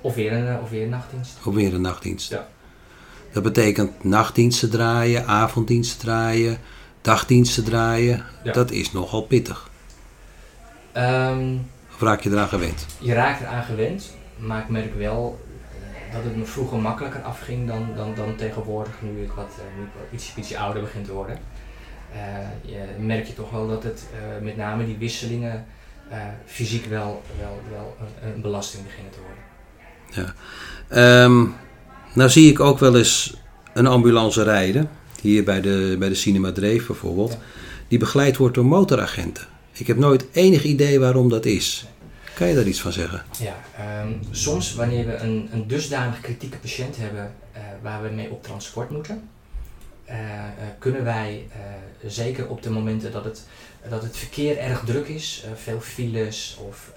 Of 0.00 0.14
weer 0.14 0.32
een, 0.32 0.60
of 0.60 0.70
weer 0.70 0.82
een 0.82 0.88
nachtdienst. 0.88 1.38
Of 1.44 1.54
weer 1.54 1.74
een 1.74 1.80
nachtdienst. 1.80 2.30
Ja. 2.30 2.48
Dat 3.32 3.42
betekent 3.42 4.04
nachtdiensten 4.04 4.70
draaien, 4.70 5.26
avonddiensten 5.26 5.98
draaien, 5.98 6.58
dagdiensten 7.00 7.64
draaien. 7.64 8.24
Ja. 8.44 8.52
Dat 8.52 8.70
is 8.70 8.92
nogal 8.92 9.22
pittig. 9.22 9.70
Um, 10.96 11.70
of 11.94 12.00
raak 12.00 12.20
je 12.20 12.30
eraan 12.30 12.48
gewend? 12.48 12.86
Je 12.98 13.12
raakt 13.12 13.40
eraan 13.40 13.64
gewend. 13.64 14.16
Maar 14.36 14.60
ik 14.60 14.68
merk 14.68 14.94
wel 14.94 15.40
dat 16.12 16.24
het 16.24 16.36
me 16.36 16.44
vroeger 16.44 16.78
makkelijker 16.78 17.22
afging 17.22 17.66
dan, 17.66 17.88
dan, 17.96 18.14
dan 18.14 18.36
tegenwoordig, 18.36 19.02
nu 19.02 19.22
ik 19.22 19.32
wat, 19.32 19.52
nu 19.76 19.82
ik 19.82 19.90
wat 19.94 20.12
iets, 20.12 20.34
ietsje 20.36 20.58
ouder 20.58 20.82
begin 20.82 21.02
te 21.02 21.12
worden. 21.12 21.38
Uh, 22.14 22.72
je, 22.72 22.84
merk 22.98 23.26
je 23.26 23.34
toch 23.34 23.50
wel 23.50 23.68
dat 23.68 23.82
het 23.82 24.06
uh, 24.14 24.44
met 24.44 24.56
name 24.56 24.86
die 24.86 24.96
wisselingen 24.96 25.66
uh, 26.10 26.16
fysiek 26.46 26.84
wel, 26.84 27.22
wel, 27.38 27.60
wel 27.70 27.96
een, 28.00 28.32
een, 28.32 28.40
belasting 28.40 28.84
beginnen 28.84 29.12
te 29.12 29.18
worden. 29.18 29.44
Ja. 30.10 30.34
Um, 31.24 31.54
nou 32.14 32.30
zie 32.30 32.50
ik 32.50 32.60
ook 32.60 32.78
wel 32.78 32.96
eens 32.96 33.34
een 33.72 33.86
ambulance 33.86 34.42
rijden, 34.42 34.90
hier 35.20 35.44
bij 35.44 35.60
de, 35.60 35.96
bij 35.98 36.08
de 36.08 36.14
Cinema 36.14 36.52
Dreef 36.52 36.86
bijvoorbeeld, 36.86 37.38
die 37.88 37.98
begeleid 37.98 38.36
wordt 38.36 38.54
door 38.54 38.64
motoragenten. 38.64 39.46
Ik 39.72 39.86
heb 39.86 39.96
nooit 39.96 40.26
enig 40.32 40.62
idee 40.62 41.00
waarom 41.00 41.28
dat 41.28 41.44
is. 41.44 41.86
Kan 42.34 42.48
je 42.48 42.54
daar 42.54 42.66
iets 42.66 42.80
van 42.80 42.92
zeggen? 42.92 43.24
Ja, 43.38 43.56
um, 44.02 44.20
soms 44.30 44.74
wanneer 44.74 45.06
we 45.06 45.16
een, 45.16 45.48
een 45.52 45.66
dusdanig 45.66 46.20
kritieke 46.20 46.58
patiënt 46.58 46.96
hebben 46.96 47.34
uh, 47.56 47.60
waar 47.82 48.02
we 48.02 48.08
mee 48.08 48.30
op 48.30 48.42
transport 48.42 48.90
moeten, 48.90 49.28
uh, 50.08 50.14
uh, 50.14 50.22
kunnen 50.78 51.04
wij 51.04 51.48
zeker 52.06 52.48
op 52.48 52.62
de 52.62 52.70
momenten 52.70 53.12
dat 53.12 53.24
het, 53.24 53.46
dat 53.88 54.02
het 54.02 54.16
verkeer 54.16 54.58
erg 54.58 54.82
druk 54.84 55.08
is, 55.08 55.44
veel 55.54 55.80
files 55.80 56.58
of 56.68 56.92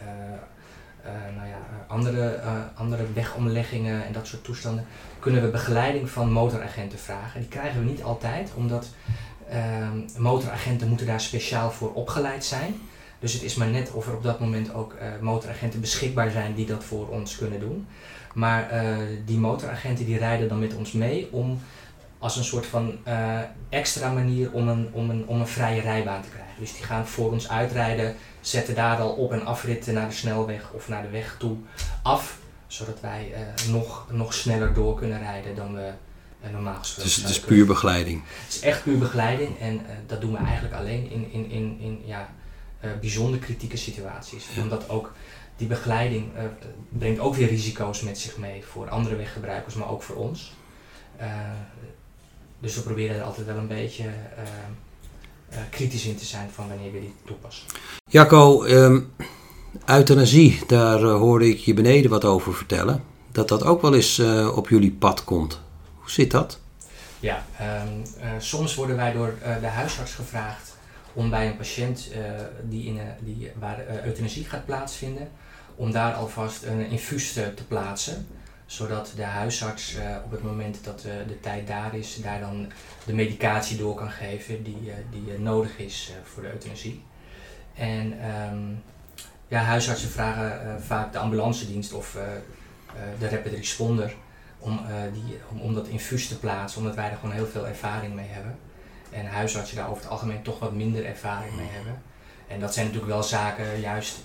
nou 1.35 1.47
ja, 1.47 1.85
andere, 1.87 2.39
andere 2.75 3.03
wegomleggingen 3.13 4.05
en 4.05 4.13
dat 4.13 4.27
soort 4.27 4.43
toestanden, 4.43 4.85
kunnen 5.19 5.41
we 5.41 5.47
begeleiding 5.47 6.09
van 6.09 6.31
motoragenten 6.31 6.99
vragen. 6.99 7.39
Die 7.39 7.49
krijgen 7.49 7.79
we 7.79 7.89
niet 7.89 8.03
altijd, 8.03 8.51
omdat 8.55 8.87
ehm, 9.49 9.97
motoragenten 10.17 10.87
moeten 10.87 11.05
daar 11.05 11.21
speciaal 11.21 11.71
voor 11.71 11.93
opgeleid 11.93 12.45
zijn. 12.45 12.75
Dus 13.19 13.33
het 13.33 13.43
is 13.43 13.55
maar 13.55 13.67
net 13.67 13.91
of 13.91 14.07
er 14.07 14.15
op 14.15 14.23
dat 14.23 14.39
moment 14.39 14.73
ook 14.73 14.95
motoragenten 15.21 15.81
beschikbaar 15.81 16.31
zijn 16.31 16.53
die 16.53 16.65
dat 16.65 16.83
voor 16.83 17.07
ons 17.07 17.37
kunnen 17.37 17.59
doen. 17.59 17.87
Maar 18.33 18.83
die 19.25 19.37
motoragenten 19.37 20.05
die 20.05 20.17
rijden 20.17 20.47
dan 20.47 20.59
met 20.59 20.75
ons 20.75 20.91
mee 20.91 21.27
om 21.31 21.59
als 22.23 22.37
een 22.37 22.43
soort 22.43 22.65
van 22.65 22.97
uh, 23.07 23.39
extra 23.69 24.11
manier 24.11 24.51
om 24.51 24.67
een, 24.67 24.89
om, 24.91 25.09
een, 25.09 25.27
om 25.27 25.39
een 25.39 25.47
vrije 25.47 25.81
rijbaan 25.81 26.21
te 26.21 26.29
krijgen. 26.29 26.59
Dus 26.59 26.73
die 26.73 26.83
gaan 26.83 27.07
voor 27.07 27.31
ons 27.31 27.49
uitrijden, 27.49 28.15
zetten 28.41 28.75
daar 28.75 28.97
al 28.97 29.09
op- 29.09 29.31
en 29.31 29.45
afritten 29.45 29.93
naar 29.93 30.07
de 30.07 30.15
snelweg 30.15 30.71
of 30.71 30.87
naar 30.87 31.01
de 31.01 31.09
weg 31.09 31.35
toe 31.39 31.57
af. 32.03 32.37
Zodat 32.67 32.99
wij 32.99 33.33
nog, 33.69 34.07
nog 34.11 34.33
sneller 34.33 34.73
door 34.73 34.95
kunnen 34.95 35.19
rijden 35.19 35.55
dan 35.55 35.75
we 35.75 35.91
normaal 36.51 36.75
gesproken 36.75 37.03
Dus 37.03 37.15
het 37.15 37.29
is 37.29 37.39
puur 37.39 37.65
begeleiding? 37.65 38.21
Het 38.43 38.53
is 38.53 38.59
echt 38.59 38.83
puur 38.83 38.97
begeleiding 38.97 39.59
en 39.59 39.81
dat 40.07 40.21
doen 40.21 40.31
we 40.31 40.37
eigenlijk 40.37 40.75
alleen 40.75 41.11
in, 41.11 41.31
in, 41.31 41.49
in, 41.49 41.77
in 41.79 42.01
ja, 42.05 42.29
bijzonder 42.99 43.39
kritieke 43.39 43.77
situaties. 43.77 44.45
Ja. 44.55 44.61
Omdat 44.61 44.89
ook 44.89 45.13
die 45.57 45.67
begeleiding 45.67 46.31
brengt 46.89 47.19
ook 47.19 47.35
weer 47.35 47.47
risico's 47.47 48.01
met 48.01 48.17
zich 48.17 48.37
mee 48.37 48.63
voor 48.63 48.89
andere 48.89 49.15
weggebruikers, 49.15 49.75
maar 49.75 49.89
ook 49.89 50.03
voor 50.03 50.15
ons. 50.15 50.53
Uh, 51.21 51.27
dus 52.63 52.75
we 52.75 52.81
proberen 52.81 53.15
er 53.15 53.23
altijd 53.23 53.47
wel 53.47 53.57
een 53.57 53.67
beetje 53.67 54.05
kritisch 55.69 56.05
in 56.05 56.15
te 56.15 56.25
zijn 56.25 56.49
van 56.49 56.67
wanneer 56.67 56.91
we 56.91 56.99
die 56.99 57.13
toepassen. 57.25 57.67
Jacco, 58.09 58.63
um, 58.63 59.13
euthanasie, 59.85 60.59
daar 60.67 60.99
hoorde 61.01 61.49
ik 61.49 61.57
je 61.57 61.73
beneden 61.73 62.09
wat 62.09 62.25
over 62.25 62.53
vertellen. 62.53 63.03
Dat 63.31 63.47
dat 63.47 63.63
ook 63.63 63.81
wel 63.81 63.95
eens 63.95 64.19
op 64.55 64.69
jullie 64.69 64.91
pad 64.91 65.23
komt. 65.23 65.59
Hoe 65.93 66.11
zit 66.11 66.31
dat? 66.31 66.59
Ja, 67.19 67.45
um, 67.85 68.03
soms 68.41 68.75
worden 68.75 68.95
wij 68.95 69.13
door 69.13 69.33
de 69.61 69.67
huisarts 69.67 70.13
gevraagd 70.13 70.75
om 71.13 71.29
bij 71.29 71.47
een 71.47 71.57
patiënt 71.57 72.09
uh, 72.11 72.17
die 72.63 72.85
in, 72.85 72.99
die, 73.19 73.51
waar 73.59 74.05
euthanasie 74.05 74.45
gaat 74.45 74.65
plaatsvinden, 74.65 75.29
om 75.75 75.91
daar 75.91 76.13
alvast 76.13 76.63
een 76.63 76.89
infuus 76.89 77.33
te, 77.33 77.53
te 77.53 77.63
plaatsen. 77.63 78.27
Zodat 78.65 79.13
de 79.15 79.23
huisarts 79.23 79.95
op 80.25 80.31
het 80.31 80.43
moment 80.43 80.83
dat 80.83 81.01
de 81.01 81.39
tijd 81.41 81.67
daar 81.67 81.95
is, 81.95 82.21
daar 82.21 82.39
dan 82.39 82.71
de 83.05 83.13
medicatie 83.13 83.77
door 83.77 83.95
kan 83.95 84.11
geven 84.11 84.63
die, 84.63 84.91
die 85.09 85.39
nodig 85.39 85.77
is 85.77 86.13
voor 86.23 86.43
de 86.43 86.51
euthanasie. 86.51 87.03
En 87.75 88.29
um, 88.51 88.83
ja, 89.47 89.61
huisartsen 89.61 90.09
vragen 90.09 90.81
vaak 90.83 91.11
de 91.11 91.17
ambulancedienst 91.17 91.93
of 91.93 92.17
de 93.19 93.29
rapid 93.29 93.53
responder 93.53 94.13
om, 94.59 94.79
die, 95.13 95.39
om, 95.49 95.59
om 95.59 95.73
dat 95.73 95.87
infuus 95.87 96.27
te 96.27 96.39
plaatsen, 96.39 96.81
omdat 96.81 96.95
wij 96.95 97.09
er 97.09 97.17
gewoon 97.17 97.35
heel 97.35 97.47
veel 97.47 97.67
ervaring 97.67 98.13
mee 98.13 98.29
hebben 98.29 98.57
en 99.13 99.25
huisartsen 99.25 99.77
daar 99.77 99.89
over 99.89 100.03
het 100.03 100.11
algemeen 100.11 100.41
toch 100.41 100.59
wat 100.59 100.73
minder 100.73 101.05
ervaring 101.05 101.55
mee 101.55 101.69
hebben. 101.69 102.01
En 102.47 102.59
dat 102.59 102.73
zijn 102.73 102.85
natuurlijk 102.85 103.13
wel 103.13 103.23
zaken 103.23 103.79
juist 103.79 104.17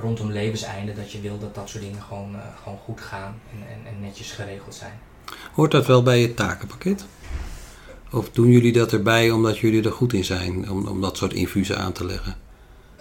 rondom 0.00 0.30
levenseinde, 0.30 0.92
dat 0.92 1.12
je 1.12 1.20
wil 1.20 1.38
dat 1.38 1.54
dat 1.54 1.68
soort 1.68 1.84
dingen 1.84 2.02
gewoon, 2.02 2.34
uh, 2.34 2.40
gewoon 2.62 2.78
goed 2.78 3.00
gaan 3.00 3.40
en, 3.52 3.58
en, 3.68 3.94
en, 3.94 4.00
netjes 4.00 4.32
geregeld 4.32 4.74
zijn. 4.74 4.98
Hoort 5.52 5.70
dat 5.70 5.86
wel 5.86 6.02
bij 6.02 6.20
het 6.20 6.36
takenpakket? 6.36 7.04
Of 8.10 8.30
doen 8.30 8.50
jullie 8.50 8.72
dat 8.72 8.92
erbij 8.92 9.30
omdat 9.30 9.58
jullie 9.58 9.84
er 9.84 9.92
goed 9.92 10.12
in 10.12 10.24
zijn, 10.24 10.70
om, 10.70 10.86
om 10.86 11.00
dat 11.00 11.16
soort 11.16 11.32
infusen 11.32 11.78
aan 11.78 11.92
te 11.92 12.04
leggen? 12.04 12.36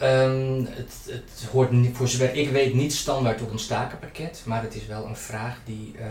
Um, 0.01 0.65
het, 0.69 0.93
het, 1.05 1.49
hoort 1.51 1.71
niet, 1.71 1.95
voor 1.95 2.07
zover 2.07 2.35
ik 2.35 2.49
weet 2.49 2.73
niet 2.73 2.93
standaard 2.93 3.37
tot 3.37 3.51
ons 3.51 3.67
takenpakket, 3.67 4.41
maar 4.45 4.61
het 4.61 4.75
is 4.75 4.85
wel 4.85 5.05
een 5.05 5.15
vraag 5.15 5.57
die, 5.65 5.93
uh, 5.95 6.05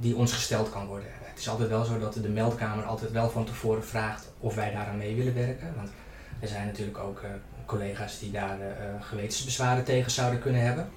die 0.00 0.16
ons 0.16 0.32
gesteld 0.32 0.70
kan 0.70 0.86
worden. 0.86 1.08
Het 1.22 1.38
is 1.38 1.48
altijd 1.48 1.68
wel 1.68 1.84
zo 1.84 1.98
dat 1.98 2.14
de 2.14 2.28
meldkamer 2.28 2.84
altijd 2.84 3.12
wel 3.12 3.30
van 3.30 3.44
tevoren 3.44 3.84
vraagt 3.84 4.32
of 4.38 4.54
wij 4.54 4.72
daaraan 4.72 4.98
mee 4.98 5.14
willen 5.14 5.34
werken. 5.34 5.72
Want 5.76 5.88
er 6.40 6.48
zijn 6.48 6.66
natuurlijk 6.66 6.98
ook 6.98 7.20
uh, 7.24 7.30
collega's 7.70 8.18
die 8.18 8.30
daar 8.30 8.58
uh, 8.58 8.66
gewetensbezwaren 9.00 9.84
tegen 9.84 10.10
zouden 10.10 10.40
kunnen 10.40 10.62
hebben. 10.62 10.88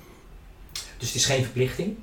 Dus 0.71 1.07
het 1.07 1.15
is 1.15 1.25
geen 1.25 1.43
verplichting. 1.43 1.97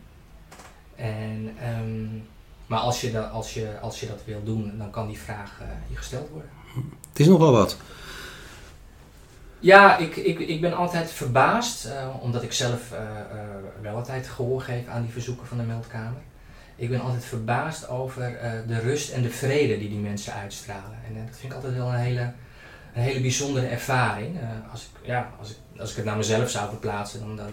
En, 0.97 1.57
um, 1.79 2.29
maar 2.67 2.79
als 2.79 3.01
je, 3.01 3.13
dat, 3.13 3.31
als, 3.31 3.55
je, 3.55 3.79
als 3.81 4.01
je 4.01 4.07
dat 4.07 4.21
wil 4.25 4.45
doen, 4.45 4.79
dan 4.79 4.91
kan 4.91 5.07
die 5.07 5.19
vraag 5.19 5.61
je 5.89 5.97
gesteld 5.97 6.29
worden. 6.29 6.51
Het 7.09 7.21
is 7.21 7.27
nogal 7.27 7.53
wat. 7.53 7.77
Ja, 9.59 9.97
ik, 9.97 10.17
ik, 10.17 10.39
ik 10.39 10.61
ben 10.61 10.77
altijd 10.77 11.13
verbaasd, 11.13 11.87
uh, 11.87 11.93
omdat 12.21 12.43
ik 12.43 12.53
zelf 12.53 12.93
uh, 12.93 12.99
uh, 12.99 13.83
wel 13.83 13.97
altijd 13.97 14.29
gehoor 14.29 14.61
geef 14.61 14.87
aan 14.87 15.03
die 15.03 15.13
verzoeken 15.13 15.47
van 15.47 15.57
de 15.57 15.63
meldkamer. 15.63 16.21
Ik 16.77 16.91
ben 16.91 17.01
altijd 17.01 17.25
verbaasd 17.25 17.89
over 17.89 18.39
de 18.67 18.79
rust 18.79 19.11
en 19.11 19.23
de 19.23 19.31
vrede 19.31 19.79
die 19.79 19.89
die 19.89 19.99
mensen 19.99 20.33
uitstralen. 20.33 20.99
En 21.07 21.15
dat 21.15 21.37
vind 21.39 21.53
ik 21.53 21.59
altijd 21.59 21.75
wel 21.75 21.89
een 21.89 21.99
hele, 21.99 22.33
een 22.95 23.03
hele 23.03 23.21
bijzondere 23.21 23.67
ervaring. 23.67 24.39
als, 24.71 24.83
ik, 24.83 25.07
ja, 25.07 25.33
als, 25.39 25.51
ik, 25.51 25.81
als 25.81 25.91
ik 25.91 25.97
het 25.97 26.05
naar 26.05 26.17
mezelf 26.17 26.51
zou 26.51 26.69
verplaatsen, 26.69 27.21
dan, 27.21 27.37
dan, 27.37 27.53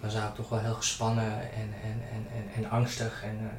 dan, 0.00 0.10
zou 0.10 0.28
ik 0.28 0.34
toch 0.34 0.48
wel 0.48 0.58
heel 0.58 0.74
gespannen 0.74 1.32
en, 1.40 1.74
en, 1.82 2.02
en, 2.12 2.46
en, 2.54 2.70
angstig 2.70 3.22
en, 3.22 3.50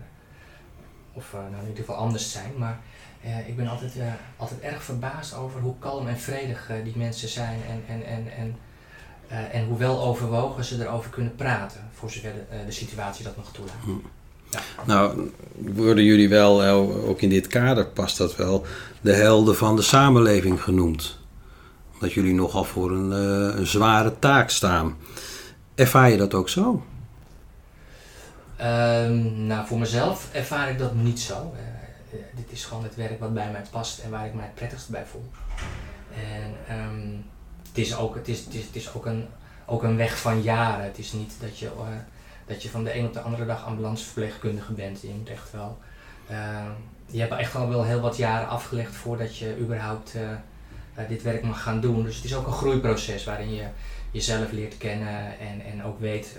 of 1.14 1.34
nou 1.34 1.62
in 1.62 1.68
ieder 1.68 1.84
geval 1.84 1.96
anders 1.96 2.32
zijn. 2.32 2.58
Maar 2.58 2.80
ik 3.46 3.56
ben 3.56 3.68
altijd, 3.68 3.94
altijd 4.38 4.60
erg 4.60 4.84
verbaasd 4.84 5.34
over 5.34 5.62
hoe 5.62 5.80
kalm 5.80 6.08
en 6.08 6.20
vredig 6.20 6.72
die 6.84 6.98
mensen 6.98 7.30
zijn 7.30 7.60
en, 7.70 7.84
en, 7.88 8.06
en, 8.06 8.32
en, 8.32 8.56
en 9.52 9.66
hoe 9.66 9.78
wel 9.78 10.04
overwogen 10.04 10.64
ze 10.64 10.84
erover 10.84 11.10
kunnen 11.10 11.36
praten, 11.36 11.90
voor 11.94 12.12
zover 12.12 12.34
de, 12.34 12.66
de 12.66 12.72
situatie 12.72 13.24
dat 13.24 13.38
nog 13.38 13.52
toelaat. 13.52 13.76
Nou, 14.86 15.32
worden 15.58 16.04
jullie 16.04 16.30
wel, 16.30 16.64
ook 16.84 17.22
in 17.22 17.30
dit 17.30 17.48
kader 17.48 17.86
past 17.86 18.18
dat 18.18 18.36
wel, 18.36 18.66
de 19.02 19.14
helden 19.14 19.56
van 19.56 19.76
de 19.76 19.82
samenleving 19.82 20.64
genoemd. 20.64 21.18
Dat 22.00 22.14
jullie 22.14 22.34
nogal 22.34 22.64
voor 22.64 22.92
een, 22.92 23.12
een 23.60 23.68
zware 23.68 24.20
taak 24.20 24.50
staan. 24.50 24.98
Ervaar 25.76 26.10
je 26.10 26.18
dat 26.18 26.34
ook 26.34 26.50
zo? 26.50 26.84
Um, 28.62 29.46
nou, 29.46 29.68
voor 29.68 29.80
mezelf 29.80 30.30
ervaar 30.32 30.70
ik 30.70 30.80
dat 30.80 30.96
niet 30.96 31.20
zo. 31.20 31.54
Uh, 31.56 32.20
dit 32.36 32.52
is 32.52 32.66
gewoon 32.66 32.84
het 32.84 32.96
werk 32.96 33.20
wat 33.20 33.34
bij 33.34 33.50
mij 33.52 33.64
past 33.72 34.00
en 34.00 34.10
waar 34.10 34.26
ik 34.26 34.34
mij 34.34 34.44
het 34.46 34.56
prettigst 34.56 34.90
bij 34.90 35.06
voel. 35.06 35.30
En 36.16 36.78
um, 36.80 37.26
het 37.68 37.78
is 37.78 37.98
ook, 37.98 38.16
het 38.16 38.28
is, 38.28 38.40
het 38.40 38.76
is, 38.76 38.94
ook, 38.94 39.06
een, 39.06 39.26
ook 39.66 39.84
een 39.84 39.98
weg 39.98 40.20
van 40.20 40.42
jaren. 40.42 40.86
Het 40.86 40.98
is 40.98 41.14
niet 41.14 41.34
dat 41.40 41.60
je, 41.60 41.70
dat 42.46 42.64
je 42.64 42.70
van 42.70 42.84
de 42.84 42.98
een 42.98 43.06
op 43.06 43.14
de 43.14 43.20
andere 43.20 43.46
dag 43.46 43.66
ambulanceverpleegkundige 43.66 44.74
bent. 44.74 45.02
Je 45.02 45.14
moet 45.18 45.30
echt 45.30 45.52
wel. 45.52 45.78
Uh, 46.32 46.66
je 47.06 47.20
hebt 47.20 47.34
echt 47.34 47.56
al 47.56 47.70
wel 47.70 47.84
heel 47.84 48.00
wat 48.00 48.18
jaren 48.18 48.48
afgelegd 48.48 48.96
voordat 48.96 49.38
je 49.38 49.58
überhaupt 49.60 50.14
dit 51.08 51.24
werk 51.24 51.44
mag 51.44 51.64
gaan 51.64 51.82
doen. 51.82 52.04
Dus 52.04 52.16
het 52.16 52.26
is 52.26 52.36
ook 52.36 52.48
een 52.48 52.54
groeiproces 52.54 53.24
waarin 53.24 53.54
je 53.54 53.64
jezelf 54.12 54.52
leert 54.52 54.78
kennen 54.78 55.40
en, 55.40 55.62
en 55.72 55.84
ook 55.84 56.00
weet 56.00 56.38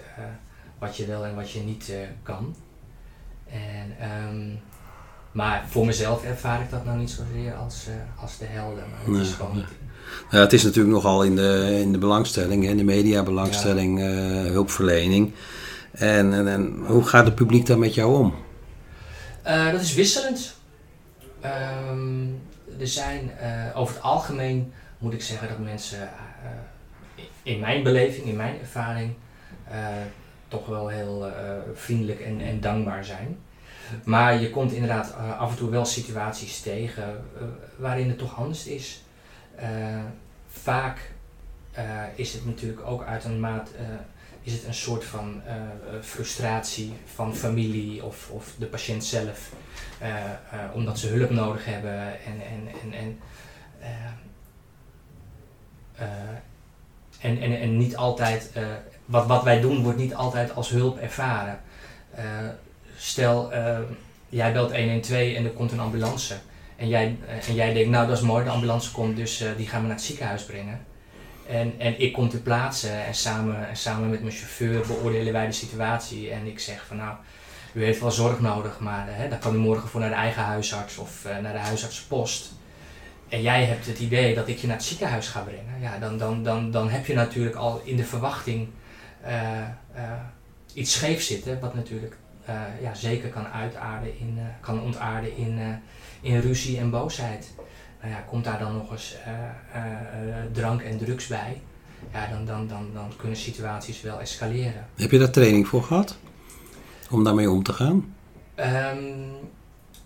wat 0.78 0.96
je 0.96 1.06
wel 1.06 1.24
en 1.24 1.34
wat 1.34 1.50
je 1.50 1.60
niet 1.60 1.92
kan. 2.22 2.56
En, 3.50 4.10
um, 4.28 4.60
maar 5.36 5.64
voor 5.68 5.86
mezelf 5.86 6.24
ervaar 6.24 6.60
ik 6.60 6.70
dat 6.70 6.84
nou 6.84 6.98
niet 6.98 7.10
zozeer 7.10 7.54
als, 7.54 7.86
uh, 7.88 8.22
als 8.22 8.38
de 8.38 8.44
helden. 8.44 8.84
Maar 8.90 8.98
het 8.98 9.08
nee, 9.08 9.20
is 9.20 9.32
gewoon. 9.32 9.64
Ja, 10.30 10.38
het 10.38 10.52
is 10.52 10.62
natuurlijk 10.62 10.94
nogal 10.94 11.22
in 11.22 11.36
de, 11.36 11.78
in 11.80 11.92
de 11.92 11.98
belangstelling, 11.98 12.66
in 12.66 12.76
de 12.76 12.84
mediabelangstelling, 12.84 13.98
ja. 13.98 14.10
uh, 14.10 14.50
hulpverlening. 14.50 15.32
En, 15.98 16.48
en, 16.48 16.84
hoe 16.86 17.04
gaat 17.04 17.24
het 17.24 17.34
publiek 17.34 17.66
daar 17.66 17.78
met 17.78 17.94
jou 17.94 18.14
om? 18.14 18.34
dat 19.42 19.80
is 19.80 19.94
wisselend. 19.94 20.56
Um, 21.44 22.40
er 22.80 22.88
zijn 22.88 23.30
over 23.74 23.94
het 23.94 24.02
algemeen, 24.02 24.72
moet 24.98 25.12
ik 25.12 25.22
zeggen, 25.22 25.48
dat 25.48 25.58
mensen 25.58 26.08
in 27.42 27.60
mijn 27.60 27.82
beleving, 27.82 28.26
in 28.26 28.36
mijn 28.36 28.60
ervaring, 28.60 29.14
toch 30.48 30.66
wel 30.66 30.88
heel 30.88 31.32
vriendelijk 31.74 32.20
en, 32.20 32.40
en 32.40 32.60
dankbaar 32.60 33.04
zijn. 33.04 33.38
Maar 34.04 34.40
je 34.40 34.50
komt 34.50 34.72
inderdaad 34.72 35.14
af 35.38 35.50
en 35.50 35.56
toe 35.56 35.70
wel 35.70 35.84
situaties 35.84 36.60
tegen 36.60 37.24
waarin 37.76 38.08
het 38.08 38.18
toch 38.18 38.36
anders 38.36 38.66
is. 38.66 39.02
vaak 40.48 41.10
is 42.14 42.32
het 42.32 42.46
natuurlijk 42.46 42.86
ook 42.86 43.02
uit 43.02 43.24
een 43.24 43.40
maat 43.40 43.70
is 44.46 44.52
het 44.52 44.64
een 44.64 44.74
soort 44.74 45.04
van 45.04 45.42
frustratie 46.02 46.92
van 47.14 47.34
familie 47.34 48.04
of, 48.04 48.30
of 48.30 48.54
de 48.58 48.66
patiënt 48.66 49.04
zelf, 49.04 49.52
omdat 50.72 50.98
ze 50.98 51.08
hulp 51.08 51.30
nodig 51.30 51.64
hebben 51.64 52.24
en, 52.24 52.40
en, 52.50 52.68
en, 52.82 52.92
en 52.92 53.18
en, 57.20 57.40
en, 57.40 57.60
en 57.60 57.76
niet 57.76 57.96
altijd 57.96 58.52
wat, 59.04 59.26
wat 59.26 59.42
wij 59.42 59.60
doen 59.60 59.82
wordt 59.82 59.98
niet 59.98 60.14
altijd 60.14 60.54
als 60.54 60.68
hulp 60.68 60.98
ervaren. 60.98 61.60
Stel, 62.96 63.52
jij 64.28 64.52
belt 64.52 64.76
112 64.76 65.34
en 65.34 65.44
er 65.44 65.50
komt 65.50 65.72
een 65.72 65.80
ambulance. 65.80 66.34
En 66.76 66.88
jij, 66.88 67.16
en 67.48 67.54
jij 67.54 67.72
denkt, 67.72 67.90
nou 67.90 68.06
dat 68.06 68.16
is 68.16 68.22
mooi, 68.22 68.44
de 68.44 68.50
ambulance 68.50 68.92
komt, 68.92 69.16
dus 69.16 69.44
die 69.56 69.66
gaan 69.66 69.80
we 69.80 69.86
naar 69.86 69.96
het 69.96 70.04
ziekenhuis 70.04 70.44
brengen. 70.44 70.80
En, 71.48 71.74
en 71.78 72.00
ik 72.00 72.12
kom 72.12 72.28
ter 72.28 72.40
plaatse 72.40 72.88
en 72.88 73.14
samen, 73.14 73.68
en 73.68 73.76
samen 73.76 74.10
met 74.10 74.20
mijn 74.22 74.34
chauffeur 74.34 74.86
beoordelen 74.86 75.32
wij 75.32 75.46
de 75.46 75.52
situatie. 75.52 76.30
En 76.30 76.46
ik 76.46 76.58
zeg 76.58 76.86
van 76.86 76.96
nou, 76.96 77.16
u 77.72 77.84
heeft 77.84 78.00
wel 78.00 78.10
zorg 78.10 78.40
nodig, 78.40 78.80
maar 78.80 79.06
hè, 79.10 79.28
dan 79.28 79.38
kan 79.38 79.54
u 79.54 79.58
morgen 79.58 79.88
voor 79.88 80.00
naar 80.00 80.08
de 80.08 80.14
eigen 80.14 80.42
huisarts 80.42 80.98
of 80.98 81.24
naar 81.42 81.52
de 81.52 81.58
huisartsenpost. 81.58 82.52
En 83.28 83.42
jij 83.42 83.64
hebt 83.64 83.86
het 83.86 83.98
idee 83.98 84.34
dat 84.34 84.48
ik 84.48 84.58
je 84.58 84.66
naar 84.66 84.76
het 84.76 84.84
ziekenhuis 84.84 85.28
ga 85.28 85.40
brengen. 85.40 85.80
Ja, 85.80 85.98
dan, 85.98 86.18
dan, 86.18 86.42
dan, 86.42 86.70
dan 86.70 86.90
heb 86.90 87.06
je 87.06 87.14
natuurlijk 87.14 87.56
al 87.56 87.80
in 87.84 87.96
de 87.96 88.04
verwachting 88.04 88.68
uh, 89.26 89.62
iets 90.72 90.92
scheef 90.92 91.22
zitten, 91.22 91.60
wat 91.60 91.74
natuurlijk 91.74 92.16
ja, 92.80 92.94
zeker 92.94 93.28
kan, 93.28 93.46
uitaarden 93.46 94.18
in, 94.18 94.38
kan 94.60 94.82
ontaarden 94.82 95.36
in, 95.36 95.82
in 96.20 96.40
ruzie 96.40 96.78
en 96.78 96.90
boosheid. 96.90 97.54
Nou 98.00 98.12
ja, 98.12 98.20
komt 98.20 98.44
daar 98.44 98.58
dan 98.58 98.72
nog 98.72 98.90
eens 98.90 99.16
drank 100.52 100.80
en 100.80 100.98
drugs 100.98 101.26
bij, 101.26 101.60
ja, 102.12 102.26
dan, 102.26 102.44
dan, 102.44 102.68
dan, 102.68 102.90
dan 102.94 103.12
kunnen 103.16 103.36
situaties 103.36 104.00
wel 104.00 104.20
escaleren. 104.20 104.86
Heb 104.94 105.10
je 105.10 105.18
daar 105.18 105.30
training 105.30 105.68
voor 105.68 105.82
gehad? 105.82 106.18
Om 107.10 107.24
daarmee 107.24 107.50
om 107.50 107.62
te 107.62 107.72
gaan? 107.72 108.14
Um, 108.56 109.34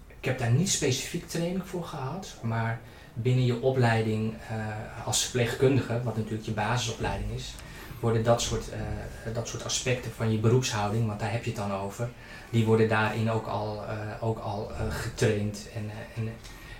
ik 0.08 0.24
heb 0.24 0.38
daar 0.38 0.50
niet 0.50 0.70
specifiek 0.70 1.28
training 1.28 1.62
voor 1.64 1.84
gehad, 1.84 2.36
maar 2.42 2.80
binnen 3.14 3.44
je 3.44 3.62
opleiding 3.62 4.32
uh, 4.32 5.06
als 5.06 5.22
verpleegkundige, 5.22 6.02
wat 6.02 6.16
natuurlijk 6.16 6.44
je 6.44 6.52
basisopleiding 6.52 7.30
is, 7.34 7.54
worden 8.00 8.24
dat 8.24 8.42
soort, 8.42 8.68
uh, 8.68 9.34
dat 9.34 9.48
soort 9.48 9.64
aspecten 9.64 10.10
van 10.10 10.32
je 10.32 10.38
beroepshouding, 10.38 11.06
want 11.06 11.20
daar 11.20 11.32
heb 11.32 11.44
je 11.44 11.50
het 11.50 11.58
dan 11.58 11.72
over, 11.72 12.10
die 12.50 12.64
worden 12.64 12.88
daarin 12.88 13.30
ook 13.30 13.46
al, 13.46 13.82
uh, 13.82 14.24
ook 14.24 14.38
al 14.38 14.70
getraind. 14.88 15.68
En, 15.74 15.90
en, 16.16 16.32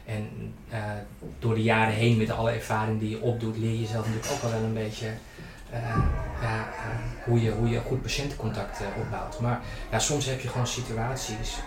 en 0.04 0.54
door 1.38 1.54
de 1.54 1.62
jaren 1.62 1.94
heen 1.94 2.16
met 2.16 2.30
alle 2.30 2.50
ervaring 2.50 3.00
die 3.00 3.10
je 3.10 3.20
opdoet, 3.20 3.56
leer 3.56 3.80
je 3.80 3.86
zelf 3.86 4.06
natuurlijk 4.06 4.32
ook 4.32 4.42
al 4.42 4.50
wel 4.50 4.62
een 4.62 4.74
beetje 4.74 5.06
hoe, 7.24 7.42
je, 7.42 7.50
hoe 7.50 7.68
je 7.68 7.80
goed 7.80 8.02
patiëntencontact 8.02 8.80
opbouwt. 8.98 9.40
Maar 9.40 9.60
ja, 9.90 9.98
soms 9.98 10.26
heb 10.26 10.40
je 10.40 10.48
gewoon 10.48 10.66
situaties 10.66 11.58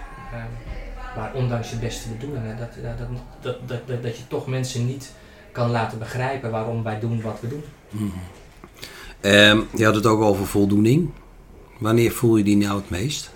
waar 1.16 1.34
ondanks 1.34 1.70
je 1.70 1.76
beste 1.76 2.10
bedoelingen, 2.10 2.58
dat, 2.58 2.70
dat, 2.84 3.08
dat, 3.42 3.88
dat, 3.88 4.04
dat, 4.04 4.18
je 4.18 4.28
toch 4.28 4.48
mensen 4.48 4.86
niet 4.86 5.12
kan 5.52 5.72
laten 5.72 6.00
begrijpen 6.00 6.52
waarom 6.52 6.84
wij 6.84 7.00
doen 7.00 7.22
wat 7.22 7.40
we 7.40 7.48
doen. 7.48 7.64
Mm. 7.90 8.14
Um, 9.22 9.68
je 9.76 9.86
had 9.86 9.96
het 9.96 10.06
ook 10.06 10.22
over 10.22 10.48
voldoening. 10.48 11.10
Wanneer 11.80 12.12
voel 12.12 12.38
je 12.38 12.44
die 12.44 12.58
nou 12.58 12.76
het 12.76 12.90
meest? 12.90 13.33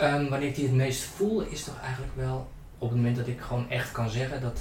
Um, 0.00 0.28
wanneer 0.28 0.48
ik 0.48 0.54
die 0.54 0.64
het 0.64 0.74
meest 0.74 1.02
voel, 1.02 1.40
is 1.40 1.64
toch 1.64 1.80
eigenlijk 1.82 2.12
wel 2.16 2.48
op 2.78 2.88
het 2.88 2.96
moment 2.96 3.16
dat 3.16 3.26
ik 3.26 3.40
gewoon 3.40 3.70
echt 3.70 3.92
kan 3.92 4.10
zeggen 4.10 4.40
dat 4.40 4.58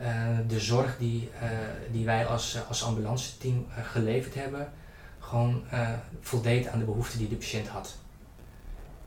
uh, 0.00 0.06
de 0.48 0.60
zorg 0.60 0.96
die, 0.98 1.30
uh, 1.42 1.48
die 1.92 2.04
wij 2.04 2.26
als, 2.26 2.58
als 2.68 2.84
ambulance 2.84 3.38
team 3.38 3.66
uh, 3.68 3.84
geleverd 3.84 4.34
hebben, 4.34 4.72
gewoon 5.18 5.62
voldeed 6.20 6.66
aan 6.66 6.78
de 6.78 6.84
behoeften 6.84 7.18
die 7.18 7.28
de 7.28 7.34
patiënt 7.34 7.68
had. 7.68 7.96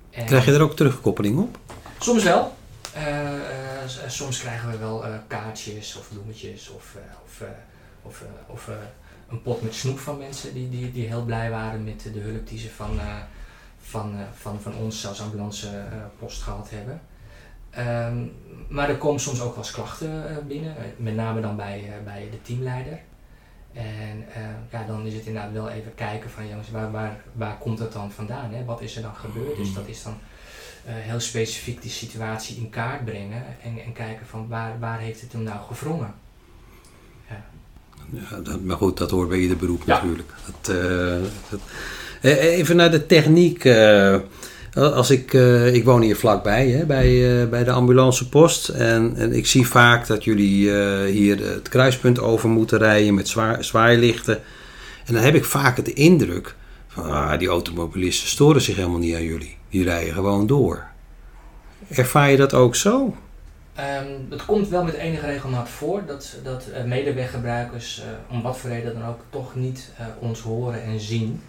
En 0.09 0.25
Krijg 0.25 0.45
je 0.45 0.53
er 0.53 0.61
ook 0.61 0.75
terugkoppeling 0.75 1.39
op? 1.39 1.57
Soms 1.99 2.23
wel. 2.23 2.55
soms 4.07 4.39
krijgen 4.39 4.69
we 4.71 4.77
wel 4.77 5.03
kaartjes 5.27 5.95
of 5.95 6.09
bloemetjes 6.09 6.69
of, 6.69 6.95
of 7.25 7.43
of, 8.01 8.21
eh, 8.21 8.53
of 8.53 8.67
eh, 8.67 8.75
een 9.29 9.41
pot 9.41 9.61
met 9.61 9.75
snoep 9.75 9.99
van 9.99 10.17
mensen 10.17 10.53
die, 10.53 10.69
die, 10.69 10.91
die 10.91 11.07
heel 11.07 11.23
blij 11.23 11.49
waren 11.49 11.83
met 11.83 12.09
de 12.13 12.19
hulp 12.19 12.47
die 12.47 12.59
ze 12.59 12.69
van, 12.69 12.99
eh, 12.99 13.15
van, 13.81 14.15
van, 14.33 14.61
van 14.61 14.75
ons 14.75 15.07
als 15.07 15.21
ambulance 15.21 15.83
post 16.19 16.41
gehad 16.41 16.69
hebben. 16.69 17.01
Um, 17.77 18.31
maar 18.67 18.89
er 18.89 18.97
komen 18.97 19.21
soms 19.21 19.41
ook 19.41 19.55
wel 19.55 19.63
eens 19.63 19.71
klachten 19.71 20.45
binnen, 20.47 20.75
met 20.97 21.15
name 21.15 21.41
dan 21.41 21.55
bij, 21.55 21.93
bij 22.03 22.27
de 22.31 22.41
teamleider. 22.41 22.99
En 23.73 24.25
ja, 24.71 24.83
dan 24.87 25.05
is 25.05 25.13
het 25.13 25.25
inderdaad 25.25 25.51
wel 25.51 25.69
even 25.69 25.95
kijken 25.95 26.29
van 26.29 26.47
jongens, 26.47 26.71
waar, 26.71 26.91
waar, 26.91 27.21
waar 27.33 27.57
komt 27.57 27.77
dat 27.77 27.93
dan 27.93 28.11
vandaan? 28.11 28.53
Hè? 28.53 28.65
Wat 28.65 28.81
is 28.81 28.95
er 28.95 29.01
dan 29.01 29.15
gebeurd? 29.15 29.57
Dus 29.57 29.73
dat 29.73 29.87
is 29.87 30.03
dan 30.03 30.17
heel 30.83 31.19
specifiek 31.19 31.81
die 31.81 31.91
situatie 31.91 32.57
in 32.57 32.69
kaart 32.69 33.05
brengen 33.05 33.43
en, 33.63 33.83
en 33.85 33.93
kijken 33.93 34.25
van 34.25 34.47
waar, 34.47 34.79
waar 34.79 34.99
heeft 34.99 35.21
het 35.21 35.31
hem 35.31 35.43
nou 35.43 35.59
gevrongen? 35.67 36.13
Ja, 38.11 38.39
dat, 38.39 38.61
maar 38.61 38.77
goed, 38.77 38.97
dat 38.97 39.11
hoort 39.11 39.29
bij 39.29 39.39
ieder 39.39 39.57
beroep 39.57 39.85
natuurlijk. 39.85 40.33
Dat, 40.45 40.75
uh, 40.75 41.21
dat, 41.49 41.59
eh, 41.59 41.65
even 42.21 42.75
naar 42.75 42.91
de 42.91 43.05
techniek. 43.05 43.63
Uh, 43.63 44.17
als 44.73 45.09
ik, 45.09 45.33
ik 45.73 45.83
woon 45.83 46.01
hier 46.01 46.15
vlakbij, 46.15 46.83
bij, 46.87 47.47
bij 47.49 47.63
de 47.63 47.71
ambulancepost. 47.71 48.67
En, 48.67 49.33
ik 49.33 49.47
zie 49.47 49.67
vaak 49.67 50.07
dat 50.07 50.23
jullie 50.23 50.71
hier 51.05 51.53
het 51.53 51.69
kruispunt 51.69 52.19
over 52.19 52.49
moeten 52.49 52.77
rijden 52.77 53.13
met 53.13 53.27
zwaar, 53.27 53.63
zwaailichten. 53.63 54.39
En 55.05 55.13
dan 55.13 55.23
heb 55.23 55.35
ik 55.35 55.45
vaak 55.45 55.85
de 55.85 55.93
indruk 55.93 56.55
van 56.87 57.11
ah, 57.11 57.39
die 57.39 57.47
automobilisten 57.47 58.27
storen 58.27 58.61
zich 58.61 58.75
helemaal 58.75 58.99
niet 58.99 59.15
aan 59.15 59.23
jullie. 59.23 59.57
Die 59.69 59.83
rijden 59.83 60.13
gewoon 60.13 60.47
door. 60.47 60.83
Ervaar 61.89 62.31
je 62.31 62.37
dat 62.37 62.53
ook 62.53 62.75
zo? 62.75 63.15
Um, 63.79 64.27
het 64.29 64.45
komt 64.45 64.67
wel 64.67 64.83
met 64.83 64.93
enige 64.93 65.25
regelmaat 65.25 65.69
voor 65.69 66.01
dat, 66.05 66.35
dat 66.43 66.65
medeweggebruikers, 66.85 68.01
om 68.29 68.41
wat 68.41 68.57
voor 68.57 68.69
reden 68.69 68.93
dan 68.93 69.05
ook, 69.05 69.19
toch 69.29 69.55
niet 69.55 69.91
ons 70.19 70.41
horen 70.41 70.83
en 70.83 70.99
zien. 70.99 71.41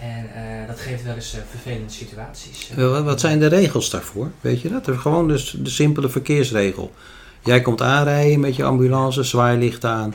En 0.00 0.30
dat 0.66 0.80
geeft 0.80 1.04
wel 1.04 1.14
eens 1.14 1.36
vervelende 1.50 1.90
situaties. 1.92 2.70
wat 3.04 3.20
zijn 3.20 3.38
de 3.38 3.46
regels 3.46 3.90
daarvoor? 3.90 4.30
Weet 4.40 4.60
je 4.60 4.68
dat? 4.68 4.88
Gewoon 4.90 5.28
dus 5.28 5.56
de 5.58 5.70
simpele 5.70 6.08
verkeersregel. 6.08 6.92
Jij 7.44 7.60
komt 7.60 7.82
aanrijden 7.82 8.40
met 8.40 8.56
je 8.56 8.64
ambulance, 8.64 9.22
zwaailicht 9.22 9.84
aan. 9.84 10.14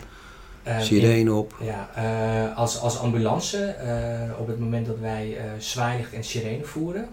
Eh, 0.64 0.80
Sirene 0.80 1.34
op. 1.34 1.56
Ja, 1.62 1.90
eh, 1.96 2.58
als, 2.58 2.80
als 2.80 2.98
ambulance, 3.00 3.58
eh, 3.66 4.40
op 4.40 4.48
het 4.48 4.60
moment 4.60 4.86
dat 4.86 5.00
wij 5.00 5.38
eh 5.38 5.44
zwaailicht 5.58 6.14
en 6.14 6.24
sirene 6.24 6.64
voeren, 6.64 7.08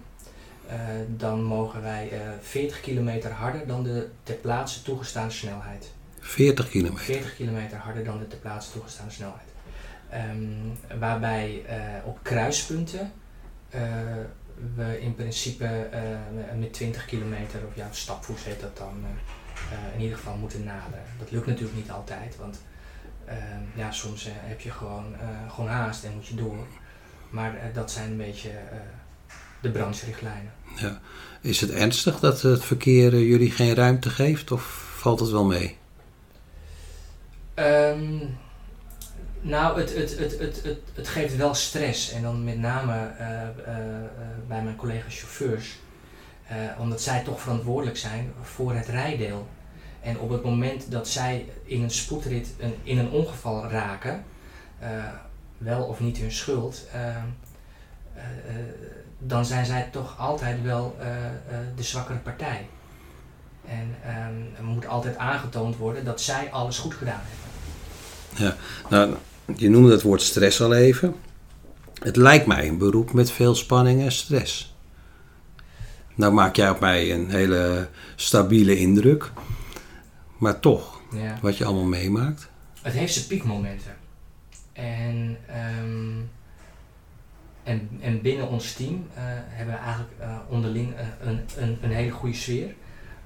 eh, 0.67 0.77
dan 1.17 1.43
mogen 1.43 1.83
wij 1.83 2.09
eh 2.13 2.19
40 2.41 2.81
kilometer 2.81 3.31
harder 3.31 3.67
dan 3.67 3.83
de 3.83 4.09
ter 4.23 4.35
plaatse 4.35 4.83
toegestane 4.83 5.31
snelheid. 5.31 5.91
40 6.21 6.69
kilometer. 6.69 7.05
40 7.05 7.37
kilometer 7.37 7.77
harder 7.77 8.05
dan 8.05 8.19
de 8.19 8.27
ter 8.29 8.39
plaatse 8.39 8.73
toegestane 8.73 9.11
snelheid. 9.11 9.52
Ehm, 10.13 10.99
waarbij 10.99 11.63
eh, 11.67 12.07
op 12.07 12.19
kruispunten 12.23 13.13
eh, 13.71 13.81
we 14.75 15.01
in 15.01 15.15
principe 15.15 15.65
eh, 15.65 16.01
met 16.59 16.73
20 16.73 17.05
kilometer, 17.05 17.61
of 17.69 17.77
ja, 17.77 17.89
stapvoets 17.91 18.45
heet 18.45 18.61
dat 18.61 18.77
dan, 18.77 19.05
in 19.95 20.01
ieder 20.01 20.17
geval 20.17 20.37
moeten 20.37 20.65
naderen. 20.65 21.05
Dat 21.19 21.31
lukt 21.31 21.47
natuurlijk 21.47 21.77
niet 21.77 21.91
altijd, 21.91 22.37
want 22.37 22.63
ehm, 23.25 23.39
ja, 23.75 23.93
soms 23.93 24.29
heb 24.31 24.61
je 24.61 24.71
gewoon, 24.71 25.15
gewoon 25.49 25.71
haast 25.71 26.05
en 26.05 26.15
moet 26.15 26.27
je 26.27 26.35
door. 26.35 26.67
Maar 27.31 27.71
dat 27.73 27.91
zijn 27.91 28.11
een 28.11 28.17
beetje 28.17 28.51
de 29.61 29.71
brancherichtlijnen. 29.71 30.53
Is 31.41 31.61
het 31.61 31.71
ernstig 31.71 32.21
dat 32.21 32.43
het 32.43 32.65
verkeer 32.65 33.19
jullie 33.19 33.51
geen 33.51 33.75
ruimte 33.75 34.11
geeft 34.11 34.51
of 34.51 34.63
valt 34.97 35.21
het 35.21 35.31
wel 35.31 35.45
mee? 35.45 35.77
Ehm, 37.55 38.19
nou, 39.43 39.81
het, 39.81 39.95
het, 39.95 40.19
het, 40.19 40.39
het, 40.39 40.63
het, 40.63 40.79
het 40.95 41.09
geeft 41.09 41.37
wel 41.37 41.55
stress. 41.55 42.13
En 42.13 42.23
dan 42.23 42.45
met 42.45 42.59
name 42.59 42.93
eh, 42.93 43.43
eh, 43.43 43.49
eh, 43.49 43.75
bij 44.49 44.63
mijn 44.63 44.77
collega's 44.77 45.19
chauffeurs. 45.19 45.81
Omdat 46.79 47.01
zij 47.01 47.23
toch 47.23 47.41
verantwoordelijk 47.41 47.97
zijn 47.97 48.33
voor 48.43 48.75
het 48.75 48.87
rijdeel. 48.87 49.49
En 50.01 50.19
op 50.19 50.31
het 50.31 50.43
moment 50.43 50.91
dat 50.91 51.09
zij 51.09 51.49
in 51.65 51.83
een 51.83 51.91
spoedrit 51.91 52.49
een, 52.59 52.75
in 52.83 52.99
een 52.99 53.11
ongeval 53.11 53.69
raken, 53.69 54.25
wel 55.59 55.83
of 55.83 56.01
niet 56.01 56.19
hun 56.19 56.33
schuld, 56.33 56.87
dan 59.19 59.45
zijn 59.45 59.67
zij 59.67 59.89
toch 59.93 60.19
altijd 60.19 60.63
wel 60.63 60.97
de 61.77 61.83
zwakkere 61.83 62.19
partij. 62.19 62.69
En 63.67 63.97
ehm, 64.05 64.57
er 64.57 64.65
moet 64.65 64.87
altijd 64.87 65.17
aangetoond 65.17 65.77
worden 65.77 66.05
dat 66.05 66.21
zij 66.21 66.51
alles 66.51 66.79
goed 66.79 66.95
gedaan 66.95 67.21
hebben. 67.23 68.57
Nou, 68.89 69.17
je 69.57 69.71
noemde 69.71 69.91
het 69.93 70.03
woord 70.03 70.23
stress 70.23 70.61
al 70.61 70.75
even. 70.75 71.15
Het 72.03 72.17
lijkt 72.17 72.47
mij 72.47 72.69
een 72.69 72.79
beroep 72.79 73.13
met 73.13 73.31
veel 73.31 73.55
spanning 73.55 74.03
en 74.03 74.13
stress. 74.13 74.77
Nou 76.15 76.33
maak 76.33 76.57
jij 76.57 76.71
op 76.71 76.81
mij 76.81 77.13
een 77.13 77.31
hele 77.31 77.89
stabiele 78.17 78.77
indruk. 78.79 79.31
Maar 80.39 80.61
toch, 80.61 81.01
Ja. 81.15 81.39
wat 81.43 81.57
je 81.57 81.65
allemaal 81.65 81.85
meemaakt. 81.85 82.49
Het 82.83 82.93
heeft 82.93 83.13
zijn 83.15 83.27
piekmomenten. 83.27 83.97
En, 84.73 85.37
ehm, 85.47 86.21
en, 87.63 87.89
en 88.01 88.21
binnen 88.23 88.49
ons 88.49 88.73
team 88.73 89.07
eh, 89.15 89.23
hebben 89.27 89.75
we 89.75 89.81
eigenlijk 89.81 90.13
eh, 90.19 90.37
onderling 90.49 90.95
eh, 90.95 91.07
een, 91.25 91.41
een, 91.57 91.79
een 91.83 91.91
hele 91.91 92.11
goede 92.11 92.37
sfeer. 92.37 92.75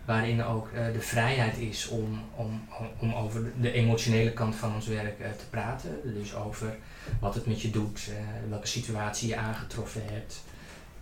Waarin 0.06 0.44
ook 0.44 0.68
eh, 0.74 0.92
de 0.92 1.00
vrijheid 1.00 1.58
is 1.58 1.88
om, 1.88 2.20
om, 2.34 2.60
om 2.98 3.14
over 3.14 3.52
de 3.60 3.72
emotionele 3.72 4.32
kant 4.32 4.54
van 4.54 4.74
ons 4.74 4.86
werk 4.86 5.20
eh, 5.20 5.30
te 5.30 5.44
praten. 5.50 5.90
Dus 6.04 6.34
over 6.34 6.76
wat 7.20 7.34
het 7.34 7.46
met 7.46 7.62
je 7.62 7.70
doet, 7.70 8.08
eh, 8.08 8.50
welke 8.50 8.66
situatie 8.66 9.28
je 9.28 9.36
aangetroffen 9.36 10.02
hebt. 10.04 10.42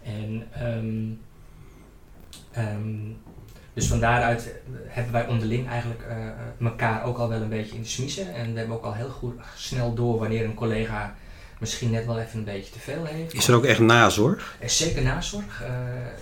En 0.02 0.46
ehm, 0.52 1.12
ehm, 2.52 3.12
dus 3.74 3.86
van 3.86 4.00
daaruit 4.00 4.54
hebben 4.86 5.12
wij 5.12 5.26
onderling 5.26 5.68
eigenlijk 5.68 6.02
elkaar 6.60 7.04
ook 7.04 7.18
al 7.18 7.28
wel 7.28 7.40
een 7.40 7.48
beetje 7.48 7.74
in 7.74 7.82
de 7.82 7.88
smiezen. 7.88 8.34
En 8.34 8.52
we 8.52 8.58
hebben 8.58 8.76
ook 8.76 8.84
al 8.84 8.94
heel 8.94 9.08
goed 9.08 9.34
snel 9.56 9.94
door 9.94 10.18
wanneer 10.18 10.44
een 10.44 10.54
collega 10.54 11.14
misschien 11.58 11.90
net 11.90 12.06
wel 12.06 12.18
even 12.18 12.38
een 12.38 12.44
beetje 12.44 12.72
te 12.72 12.78
veel 12.78 13.04
heeft. 13.04 13.34
Is 13.34 13.48
er 13.48 13.54
ook 13.54 13.64
echt 13.64 13.78
nazorg? 13.80 14.56
Er 14.58 14.64
is 14.64 14.76
zeker 14.76 15.02
nazorg. 15.02 15.62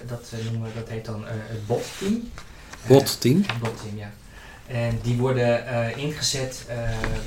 dat, 0.07 0.33
noemen 0.51 0.68
we, 0.68 0.79
dat 0.79 0.88
heet 0.88 1.05
dan 1.05 1.25
het 1.27 1.66
BOT-team. 1.66 2.23
Bot-team? 2.87 3.45
BOT-team, 3.61 3.97
ja. 3.97 4.11
En 4.66 4.99
die 5.03 5.16
worden 5.16 5.66
eh, 5.66 5.97
ingezet 5.97 6.66
eh, 6.68 6.77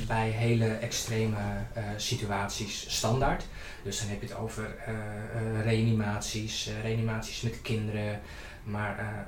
bij 0.06 0.28
hele 0.28 0.66
extreme 0.66 1.36
eh, 1.72 1.82
situaties 1.96 2.84
standaard. 2.88 3.46
Dus 3.82 4.00
dan 4.00 4.08
heb 4.08 4.20
je 4.20 4.26
het 4.26 4.36
over 4.36 4.76
reanimaties, 5.62 6.70
reanimaties 6.82 7.40
met 7.40 7.62
kinderen, 7.62 8.20
maar 8.64 9.26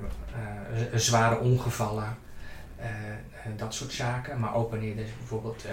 zware 0.94 1.38
ongevallen, 1.38 2.16
dat 3.56 3.74
soort 3.74 3.92
zaken. 3.92 4.40
Maar 4.40 4.54
ook 4.54 4.70
wanneer 4.70 4.98
er 4.98 5.04
bijvoorbeeld 5.18 5.64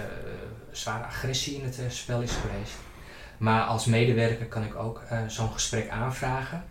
zware 0.71 1.03
agressie 1.03 1.55
in 1.55 1.65
het 1.65 1.79
spel 1.87 2.21
is 2.21 2.31
geweest. 2.31 2.73
Maar 3.37 3.63
als 3.63 3.85
medewerker 3.85 4.45
kan 4.45 4.63
ik 4.63 4.75
ook 4.75 5.01
zo'n 5.27 5.51
gesprek 5.51 5.89
aanvragen 5.89 6.63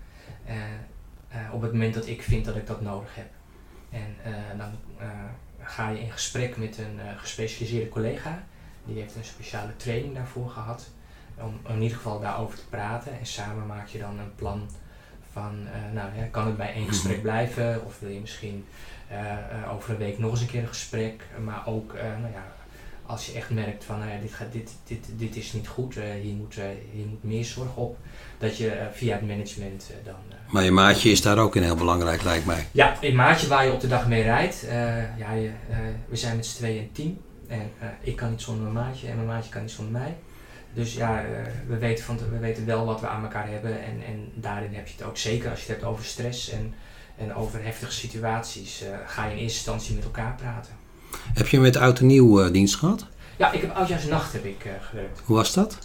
op 1.53 1.63
het 1.63 1.73
moment 1.73 1.95
dat 1.95 2.07
ik 2.07 2.23
vind 2.23 2.45
dat 2.45 2.57
ik 2.57 2.67
dat 2.67 2.81
nodig 2.81 3.15
heb. 3.15 3.34
En 3.95 4.17
eh, 4.25 4.59
dan 4.59 4.71
eh, 4.99 5.09
ga 5.61 5.89
je 5.89 6.01
in 6.01 6.11
gesprek 6.11 6.57
met 6.57 6.79
een 6.79 7.01
eh, 7.01 7.19
gespecialiseerde 7.19 7.89
collega. 7.89 8.43
Die 8.85 9.01
heeft 9.01 9.15
een 9.15 9.25
speciale 9.25 9.77
training 9.77 10.15
daarvoor 10.15 10.51
gehad. 10.51 10.89
Om 11.35 11.61
in 11.69 11.83
ieder 11.83 11.97
geval 11.97 12.21
daarover 12.21 12.59
te 12.59 12.67
praten. 12.69 13.19
En 13.19 13.27
samen 13.27 13.67
maak 13.67 13.89
je 13.89 13.99
dan 13.99 14.19
een 14.19 14.35
plan 14.35 14.69
van, 15.33 15.67
nou, 15.93 16.17
ja, 16.17 16.25
kan 16.31 16.47
het 16.47 16.57
bij 16.57 16.73
één 16.73 16.89
gesprek 16.89 17.23
blijven? 17.23 17.85
Of 17.85 18.01
wil 18.01 18.11
je 18.11 18.21
misschien 18.21 18.67
over 19.71 19.91
een 19.91 19.97
week 19.97 20.19
nog 20.19 20.31
eens 20.31 20.41
een 20.41 20.47
keer 20.47 20.63
een 20.63 20.69
gesprek? 20.69 21.25
Maar 21.45 21.67
ook, 21.67 21.93
nou 21.93 22.33
ja, 22.33 22.53
als 23.07 23.27
je 23.27 23.33
echt 23.33 23.51
merkt 23.51 23.85
van, 23.85 23.99
nou 23.99 24.11
ja, 24.11 24.21
dit, 24.21 24.33
gaat, 24.33 24.53
dit, 24.53 24.71
dit, 24.85 25.07
dit 25.17 25.37
is 25.37 25.53
niet 25.53 25.69
goed, 25.69 25.95
hier, 25.95 26.35
moet, 26.35 26.55
hier 26.93 27.07
moet 27.07 27.25
meer 27.25 27.45
zorg 27.45 27.77
op. 27.77 27.99
Dat 28.39 28.57
je 28.57 28.69
eh, 28.71 28.87
via 28.93 29.13
het 29.17 29.27
management 29.29 29.87
eh, 29.91 29.97
dan... 30.05 30.15
eh, 30.31 30.53
Maar 30.53 30.65
je 30.65 30.71
maatje 30.71 31.11
is 31.11 31.23
daar 31.23 31.39
ook 31.39 31.57
in 31.57 31.63
heel 31.63 31.75
belangrijk, 31.77 32.23
lijkt 32.23 32.47
mij. 32.47 32.67
ja, 32.73 32.97
een 33.01 33.15
maatje 33.15 33.47
waar 33.49 33.65
je 33.67 33.73
op 33.73 33.81
de 33.81 33.89
dag 33.89 34.07
mee 34.09 34.23
rijdt. 34.23 34.67
Ja, 35.19 35.33
je, 35.33 35.51
we 36.09 36.17
zijn 36.17 36.37
met 36.37 36.47
z'n 36.47 36.57
tweeën 36.57 36.83
een 36.83 36.93
team. 36.93 37.19
En 37.49 37.71
ik 38.01 38.17
kan 38.17 38.31
niet 38.31 38.41
zonder 38.43 38.63
mijn 38.73 38.87
maatje 38.87 39.09
en 39.09 39.15
mijn 39.15 39.29
maatje 39.29 39.51
kan 39.51 39.61
niet 39.63 39.71
zonder 39.71 40.01
mij. 40.01 40.17
Dus 40.75 40.95
ja, 40.95 41.25
we, 41.67 41.79
weten 41.79 42.05
van, 42.05 42.19
we 42.31 42.39
weten 42.39 42.67
wel 42.67 42.85
wat 42.87 43.01
we 43.01 43.07
aan 43.07 43.23
elkaar 43.23 43.49
hebben. 43.49 43.71
En, 43.85 44.03
en 44.07 44.29
daarin 44.35 44.75
heb 44.75 44.87
je 44.87 44.95
het 44.97 45.07
ook 45.07 45.17
zeker 45.17 45.51
als 45.51 45.59
je 45.61 45.67
het 45.67 45.75
hebt 45.81 45.91
over 45.93 46.05
stress 46.05 46.51
en, 46.51 46.75
en 47.19 47.35
over 47.35 47.63
heftige 47.65 47.93
situaties. 47.93 48.83
eh, 48.83 48.89
ga 49.07 49.25
je 49.25 49.31
in 49.33 49.37
eerste 49.39 49.57
instantie 49.57 49.95
met 49.95 50.05
elkaar 50.05 50.35
praten. 50.35 50.73
Heb 51.35 51.47
je 51.49 51.61
met 51.61 51.77
oud 51.77 51.99
en 51.99 52.07
nieuw 52.07 52.51
dienst 52.51 52.77
gehad? 52.77 53.07
Ja, 53.37 53.53
ik 53.53 53.61
heb 53.61 53.75
oudjaarsnacht 53.77 54.33
heb 54.33 54.45
ik 54.45 54.65
eh, 54.65 54.73
gewerkt. 54.81 55.21
Hoe 55.25 55.37
was 55.37 55.53
dat? 55.53 55.79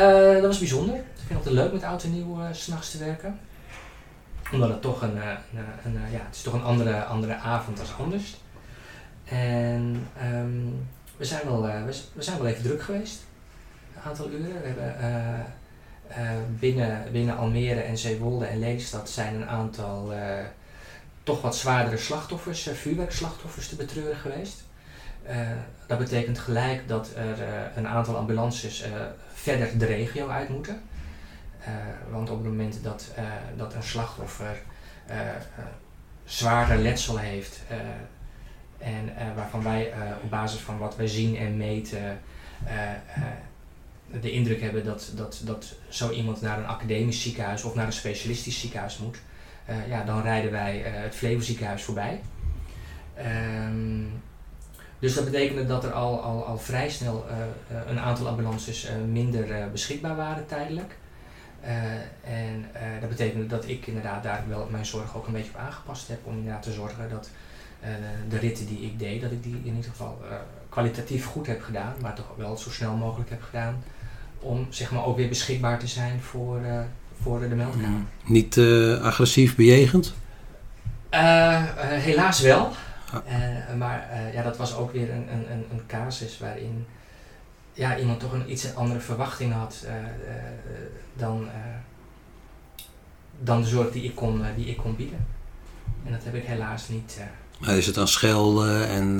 Eh, 0.00 0.32
dat 0.32 0.42
was 0.42 0.58
bijzonder. 0.58 0.94
Ik 0.94 1.02
vind 1.16 1.28
het 1.28 1.36
altijd 1.36 1.54
leuk 1.54 1.72
met 1.72 1.82
oud 1.82 2.02
en 2.02 2.12
nieuw 2.12 2.40
eh, 2.40 2.52
's 2.52 2.62
s'nachts 2.62 2.90
te 2.90 2.98
werken. 2.98 3.38
Omdat 4.52 4.68
het 4.68 4.82
toch 4.82 5.02
een, 5.02 5.22
eh, 5.22 5.28
een, 5.84 5.98
ja, 6.10 6.24
het 6.26 6.34
is 6.34 6.42
toch 6.42 6.54
een 6.54 6.62
andere, 6.62 7.04
andere 7.04 7.34
avond 7.34 7.80
als 7.80 7.94
anders. 7.98 8.36
En 9.24 10.08
ehm, 10.18 10.68
we, 11.16 11.24
zijn 11.24 11.40
wel, 11.44 11.62
we, 11.62 11.94
we 12.12 12.22
zijn 12.22 12.38
wel 12.38 12.46
even 12.46 12.62
druk 12.62 12.82
geweest. 12.82 13.18
Een 13.96 14.02
aantal 14.02 14.30
uren. 14.30 14.62
We 14.62 14.66
hebben 14.66 15.46
binnen, 16.58 17.12
binnen 17.12 17.36
Almere 17.36 17.80
en 17.80 17.98
Zeewolde 17.98 18.46
en 18.46 18.58
Lelystad 18.58 19.10
zijn 19.10 19.34
een 19.34 19.48
aantal 19.48 20.12
toch 21.22 21.42
wat 21.42 21.56
zwaardere 21.56 21.96
slachtoffers, 21.96 22.68
vuurwerkslachtoffers 22.72 23.68
te 23.68 23.76
betreuren 23.76 24.16
geweest. 24.16 24.62
Dat 25.86 25.98
betekent 25.98 26.38
gelijk 26.38 26.88
dat 26.88 27.10
er 27.16 27.36
een 27.76 27.86
aantal 27.86 28.16
ambulances 28.16 28.82
eh, 28.82 28.90
verder 29.40 29.78
de 29.78 29.86
regio 29.86 30.28
uit 30.28 30.48
moeten. 30.48 30.82
Eh, 31.64 31.72
want 32.10 32.30
op 32.30 32.36
het 32.36 32.46
moment 32.46 32.82
dat, 32.82 33.12
eh, 33.16 33.24
dat 33.56 33.74
een 33.74 33.82
slachtoffer 33.82 34.62
eh 35.06 35.16
zware 36.24 36.76
letsel 36.76 37.18
heeft 37.18 37.60
en 38.78 39.12
waarvan 39.34 39.62
wij 39.62 39.92
op 40.22 40.30
basis 40.30 40.60
van 40.60 40.78
wat 40.78 40.96
wij 40.96 41.06
zien 41.06 41.36
en 41.36 41.56
meten 41.56 42.20
de 44.20 44.30
indruk 44.30 44.60
hebben 44.60 44.84
dat, 44.84 45.12
dat, 45.16 45.40
dat 45.44 45.74
zo 45.88 46.10
iemand 46.10 46.40
naar 46.40 46.58
een 46.58 46.66
academisch 46.66 47.22
ziekenhuis 47.22 47.62
of 47.62 47.74
naar 47.74 47.86
een 47.86 47.92
specialistisch 47.92 48.60
ziekenhuis 48.60 48.98
moet, 48.98 49.18
ja, 49.88 50.04
dan 50.04 50.22
rijden 50.22 50.50
wij 50.50 50.78
het 50.78 51.14
Flevo 51.14 51.40
ziekenhuis 51.40 51.82
voorbij. 51.82 52.20
Ehm, 53.14 54.04
dus 55.00 55.14
dat 55.14 55.24
betekende 55.24 55.66
dat 55.66 55.84
er 55.84 55.92
al, 55.92 56.20
al, 56.22 56.46
al 56.46 56.58
vrij 56.58 56.90
snel 56.90 57.26
eh, 57.28 57.36
eh, 57.76 57.90
een 57.90 58.00
aantal 58.00 58.28
ambulances 58.28 58.84
eh, 58.84 58.94
minder 59.12 59.70
beschikbaar 59.72 60.16
waren 60.16 60.46
tijdelijk. 60.46 60.98
En 62.24 62.64
dat 63.00 63.08
betekende 63.08 63.46
dat 63.46 63.68
ik 63.68 63.86
inderdaad 63.86 64.22
daar 64.22 64.44
wel 64.48 64.68
mijn 64.70 64.86
zorg 64.86 65.16
ook 65.16 65.26
een 65.26 65.32
beetje 65.32 65.50
op 65.54 65.60
aangepast 65.60 66.08
heb 66.08 66.18
om 66.22 66.36
inderdaad 66.36 66.62
te 66.62 66.72
zorgen 66.72 67.10
dat 67.10 67.30
de 68.28 68.38
ritten 68.38 68.66
die 68.66 68.80
ik 68.80 68.98
deed, 68.98 69.20
dat 69.20 69.30
ik 69.30 69.42
die 69.42 69.60
in 69.64 69.74
ieder 69.74 69.90
geval 69.90 70.22
kwalitatief 70.68 71.26
goed 71.26 71.46
heb 71.46 71.62
gedaan, 71.62 71.94
maar 72.00 72.14
toch 72.14 72.34
wel 72.36 72.56
zo 72.56 72.70
snel 72.70 72.94
mogelijk 72.94 73.30
heb 73.30 73.42
gedaan 73.42 73.82
om 74.38 74.66
zeg 74.70 74.90
maar 74.90 75.04
ook 75.04 75.16
weer 75.16 75.28
beschikbaar 75.28 75.78
te 75.78 75.86
zijn 75.86 76.20
voor, 76.20 76.60
voor 77.22 77.40
de 77.40 77.54
meldkamer. 77.54 78.00
Niet 78.24 78.58
agressief 79.02 79.56
bejegend? 79.56 80.14
Helaas 82.00 82.40
wel. 82.40 82.72
Eh, 83.12 83.74
maar 83.76 84.08
eh, 84.10 84.34
ja, 84.34 84.42
dat 84.42 84.56
was 84.56 84.74
ook 84.74 84.92
weer 84.92 85.10
een, 85.10 85.32
een, 85.32 85.52
een, 85.52 85.64
een 85.70 85.86
casus 85.86 86.38
waarin 86.38 86.86
ja, 87.72 87.98
iemand 87.98 88.20
toch 88.20 88.32
een 88.32 88.50
iets 88.50 88.74
andere 88.74 89.00
verwachting 89.00 89.52
had 89.52 89.86
dan, 91.16 91.48
dan 93.40 93.62
de 93.62 93.68
zorg 93.68 93.90
die 93.90 94.02
ik 94.02 94.14
kon, 94.14 94.44
die 94.56 94.66
ik 94.66 94.76
kon 94.76 94.96
bieden. 94.96 95.26
En 96.04 96.12
dat 96.12 96.24
heb 96.24 96.34
ik 96.34 96.44
helaas 96.44 96.88
niet. 96.88 97.18
Maar 97.58 97.76
is 97.76 97.86
het 97.86 97.94
dan 97.94 98.08
schelden 98.08 98.88
en... 98.88 99.18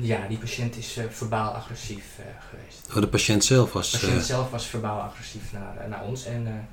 ja, 0.00 0.26
die 0.28 0.38
patiënt 0.38 0.76
is 0.76 0.98
verbaal 1.10 1.52
agressief 1.52 2.18
geweest. 2.50 2.88
Oh, 2.94 3.00
de 3.00 3.08
patiënt 3.08 3.44
zelf 3.44 3.72
was... 3.72 3.90
De 3.90 3.98
patiënt 3.98 4.24
zelf 4.24 4.50
was 4.50 4.66
verbaal 4.66 5.00
agressief 5.00 5.52
naar, 5.52 5.88
naar 5.88 6.04
ons 6.04 6.24
en 6.24 6.68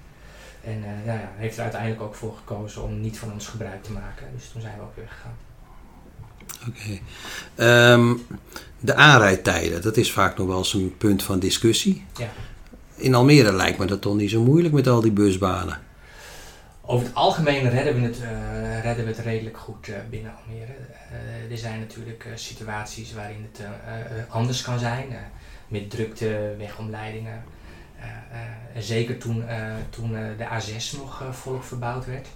en 0.67 0.77
uh, 0.77 1.05
ja, 1.05 1.13
ja, 1.13 1.31
heeft 1.35 1.57
er 1.57 1.63
uiteindelijk 1.63 2.01
ook 2.01 2.15
voor 2.15 2.35
gekozen 2.35 2.83
om 2.83 3.01
niet 3.01 3.19
van 3.19 3.31
ons 3.31 3.47
gebruik 3.47 3.83
te 3.83 3.91
maken. 3.91 4.27
Dus 4.35 4.49
toen 4.51 4.61
zijn 4.61 4.75
we 4.77 4.81
ook 4.81 4.95
weer 4.95 5.07
gegaan. 5.07 5.37
Oké. 6.67 6.99
Ehm, 7.55 8.13
de 8.79 8.95
aanrijdtijden, 8.95 9.81
dat 9.81 9.97
is 9.97 10.11
vaak 10.11 10.37
nog 10.37 10.47
wel 10.47 10.57
eens 10.57 10.73
een 10.73 10.97
punt 10.97 11.23
van 11.23 11.39
discussie. 11.39 12.05
Ja. 12.17 12.29
In 12.95 13.15
Almere 13.15 13.53
lijkt 13.53 13.77
me 13.77 13.85
dat 13.85 14.01
toch 14.01 14.15
niet 14.15 14.29
zo 14.29 14.43
moeilijk 14.43 14.73
met 14.73 14.87
al 14.87 15.01
die 15.01 15.11
busbanen. 15.11 15.79
Over 16.81 17.05
het 17.05 17.15
algemeen 17.15 17.69
redden 17.69 17.93
we 17.93 18.01
het, 18.01 18.17
uh, 18.17 18.83
redden 18.83 19.05
we 19.05 19.11
het 19.11 19.19
redelijk 19.19 19.57
goed 19.57 19.87
uh, 19.87 19.95
binnen 20.09 20.31
Almere. 20.43 20.73
er 21.51 21.57
zijn 21.57 21.79
natuurlijk 21.79 22.25
situaties 22.35 23.13
waarin 23.13 23.49
het 23.51 23.67
anders 24.29 24.61
kan 24.61 24.79
zijn. 24.79 25.05
met 25.67 25.89
drukte, 25.89 26.55
wegomleidingen. 26.57 27.43
Eh, 27.99 28.07
eh, 28.07 28.81
zeker 28.83 29.17
toen, 29.17 29.47
eh, 29.47 29.73
toen 29.89 30.11
de 30.11 30.45
A6 30.45 30.91
nog 30.91 31.23
volop 31.31 31.63
verbouwd 31.63 32.05
werd. 32.05 32.27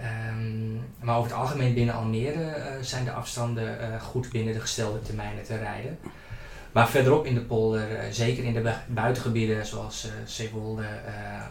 Um, 0.00 0.80
maar 1.00 1.16
over 1.16 1.30
het 1.30 1.40
algemeen 1.40 1.74
binnen 1.74 1.94
Almere 1.94 2.56
zijn 2.80 3.04
de 3.04 3.12
afstanden 3.12 4.00
goed 4.00 4.30
binnen 4.30 4.54
de 4.54 4.60
gestelde 4.60 5.02
termijnen 5.02 5.44
te 5.44 5.56
rijden. 5.56 5.98
Maar 6.72 6.88
verderop 6.88 7.26
in 7.26 7.34
de 7.34 7.40
polder, 7.40 7.88
zeker 8.10 8.44
in 8.44 8.52
de 8.52 8.72
buitengebieden 8.86 9.66
zoals 9.66 10.06
uh, 10.06 10.12
Zeewolde, 10.26 10.84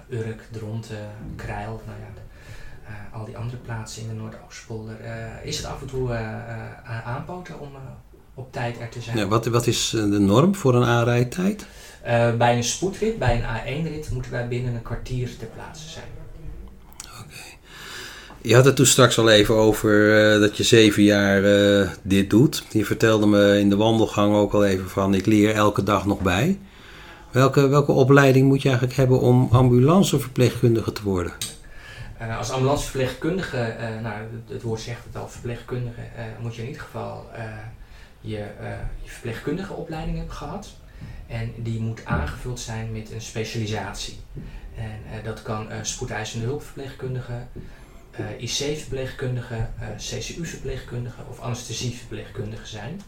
Urk, 0.09 0.41
Dronten, 0.51 1.09
Krijl, 1.35 1.81
nou 1.85 1.97
ja, 1.99 2.07
al 3.17 3.25
die 3.25 3.37
andere 3.37 3.57
plaatsen 3.57 4.01
in 4.01 4.07
de 4.07 4.13
Noordoostpolder, 4.13 4.95
is 5.43 5.57
het 5.57 5.65
af 5.65 5.81
en 5.81 5.87
toe 5.87 6.13
aanpoten 7.05 7.59
om 7.59 7.69
op 8.33 8.51
tijd 8.51 8.79
er 8.79 8.89
te 8.89 9.01
zijn. 9.01 9.17
Ja, 9.17 9.27
wat, 9.27 9.45
wat 9.45 9.67
is 9.67 9.89
de 9.89 10.19
norm 10.19 10.55
voor 10.55 10.75
een 10.75 10.85
aanrijdtijd? 10.85 11.65
Bij 12.37 12.55
een 12.55 12.63
spoedrit, 12.63 13.19
bij 13.19 13.35
een 13.35 13.83
A1-rit, 13.83 14.09
moeten 14.11 14.31
wij 14.31 14.47
binnen 14.47 14.75
een 14.75 14.81
kwartier 14.81 15.37
ter 15.37 15.47
plaatse 15.47 15.89
zijn. 15.89 16.05
Je 18.47 18.55
had 18.55 18.65
het 18.65 18.75
toen 18.75 18.85
straks 18.85 19.17
al 19.17 19.29
even 19.29 19.55
over 19.55 19.91
uh, 20.33 20.39
dat 20.41 20.57
je 20.57 20.63
zeven 20.63 21.03
jaar 21.03 21.43
uh, 21.43 21.89
dit 22.01 22.29
doet. 22.29 22.63
Je 22.71 22.85
vertelde 22.85 23.25
me 23.25 23.59
in 23.59 23.69
de 23.69 23.75
wandelgang 23.75 24.35
ook 24.35 24.53
al 24.53 24.65
even 24.65 24.89
van 24.89 25.13
ik 25.13 25.25
leer 25.25 25.55
elke 25.55 25.83
dag 25.83 26.05
nog 26.05 26.19
bij. 26.19 26.59
Welke, 27.31 27.67
welke 27.67 27.91
opleiding 27.91 28.47
moet 28.47 28.61
je 28.61 28.67
eigenlijk 28.67 28.97
hebben 28.97 29.19
om 29.19 29.47
ambulanceverpleegkundige 29.51 30.91
te 30.91 31.03
worden? 31.03 31.33
als 32.37 32.51
ambulanceverpleegkundige, 32.51 33.75
nou, 34.01 34.15
het, 34.47 34.61
woord 34.61 34.81
zegt 34.81 35.03
het 35.03 35.15
al, 35.15 35.27
verpleegkundige, 35.27 36.01
moet 36.41 36.55
je 36.55 36.61
in 36.61 36.67
ieder 36.67 36.81
geval 36.81 37.29
je, 38.21 38.37
je 39.03 39.09
verpleegkundige 39.09 39.73
opleiding 39.73 40.17
hebben 40.17 40.35
gehad. 40.35 40.69
En 41.27 41.53
die 41.57 41.79
moet 41.79 42.05
aangevuld 42.05 42.59
zijn 42.59 42.91
met 42.91 43.11
een 43.11 43.21
specialisatie. 43.21 44.17
En 44.75 45.23
dat 45.23 45.41
kan 45.41 45.67
spoedeisende 45.81 46.45
hulpverpleegkundige, 46.45 47.45
uh, 48.19 48.41
IC-verpleegkundige, 48.41 49.67
CCU-verpleegkundige 49.97 51.21
of 51.29 51.39
anesthesieverpleegkundige 51.39 52.65
zijn. 52.65 53.01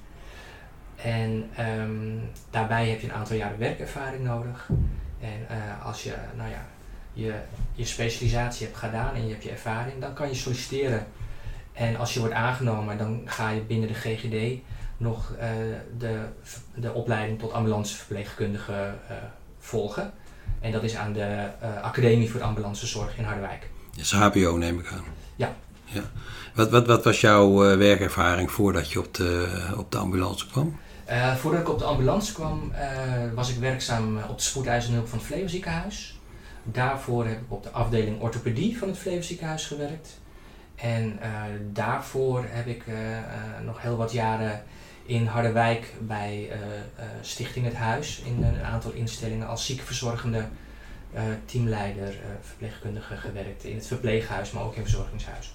En 0.96 1.50
um, 1.60 2.30
daarbij 2.50 2.90
heb 2.90 3.02
je 3.02 3.08
een 3.08 3.14
aantal 3.14 3.36
jaren 3.36 3.60
werkervaring 3.60 4.24
nodig. 4.24 4.70
En 5.20 5.48
als 5.84 6.04
je, 6.04 6.14
nou 6.38 6.50
ja, 6.50 6.66
je 7.14 7.34
je 7.74 7.86
specialisatie 7.86 8.66
hebt 8.66 8.78
gedaan 8.78 9.16
en 9.16 9.24
je 9.26 9.32
hebt 9.32 9.44
je 9.44 9.50
ervaring, 9.50 10.02
dan 10.02 10.14
kan 10.14 10.28
je 10.28 10.36
solliciteren. 10.36 11.08
En 11.74 11.96
als 11.96 12.14
je 12.14 12.20
wordt 12.20 12.36
aangenomen, 12.36 12.98
dan 12.98 13.22
ga 13.26 13.50
je 13.50 13.62
binnen 13.62 13.88
de 13.88 13.94
GGD 13.94 14.62
nog 14.98 15.34
de, 15.98 16.26
de 16.76 16.94
opleiding 16.94 17.40
tot 17.40 17.52
ambulanceverpleegkundige 17.52 18.94
volgen. 19.60 20.12
En 20.60 20.72
dat 20.72 20.84
is 20.84 20.96
aan 20.96 21.14
de 21.14 21.50
Academie 21.82 22.30
voor 22.30 22.42
Ambulancezorg 22.42 23.18
in 23.18 23.24
Harderwijk. 23.24 23.68
Dat 23.92 24.06
is 24.06 24.12
HBO 24.12 24.58
neem 24.58 24.80
ik 24.80 24.92
aan. 24.92 25.04
Ja. 25.36 25.56
ja. 25.86 26.02
Wat, 26.56 26.70
wat, 26.70 26.88
wat 26.88 27.04
was 27.04 27.22
jouw 27.22 27.78
werkervaring 27.78 28.52
voordat 28.52 28.92
je 28.92 29.00
op 29.00 29.14
de, 29.14 29.48
op 29.78 29.92
de 29.92 29.98
ambulance 29.98 30.48
kwam? 30.48 30.80
voordat 31.38 31.62
ik 31.62 31.70
op 31.70 31.80
de 31.80 31.86
ambulance 31.86 32.34
kwam, 32.34 32.72
was 33.34 33.50
ik 33.50 33.58
werkzaam 33.58 34.18
op 34.18 34.38
de 34.38 34.44
spoedeisende 34.44 34.98
hulp 34.98 35.10
van 35.10 35.18
het 35.18 35.28
Flevo 35.28 35.48
ziekenhuis. 35.48 36.20
Daarvoor 36.64 37.26
heb 37.26 37.38
ik 37.38 37.52
op 37.52 37.64
de 37.64 37.70
afdeling 37.70 38.22
orthopedie 38.22 38.78
van 38.78 38.88
het 38.88 38.98
Flevo 38.98 39.22
ziekenhuis 39.22 39.66
gewerkt. 39.66 40.20
En 40.76 41.20
daarvoor 41.72 42.46
heb 42.48 42.68
ik 42.68 42.84
nog 43.66 43.82
heel 43.82 43.98
wat 43.98 44.12
jaren 44.12 44.64
in 45.10 45.26
Harderwijk 45.26 45.94
bij 46.00 46.48
uh, 46.48 46.56
uh, 46.56 47.06
Stichting 47.22 47.66
Het 47.66 47.76
Huis 47.76 48.22
in 48.26 48.44
een 48.44 48.64
aantal 48.64 48.92
instellingen 48.92 49.48
als 49.48 49.66
ziekenverzorgende 49.66 50.38
uh, 50.38 50.44
teamleider, 51.46 52.16
verpleegkundige 52.42 53.16
gewerkt 53.16 53.64
in 53.64 53.76
het 53.76 53.88
verpleeghuis, 53.88 54.52
maar 54.52 54.64
ook 54.64 54.76
in 54.76 54.82
verzorgingshuis. 54.82 55.54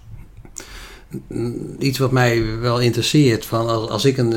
Iets 1.78 1.98
wat 1.98 2.10
mij 2.10 2.58
wel 2.58 2.80
interesseert, 2.80 3.46
van 3.46 3.68
als, 3.68 3.88
als 3.88 4.04
ik 4.04 4.16
een, 4.16 4.32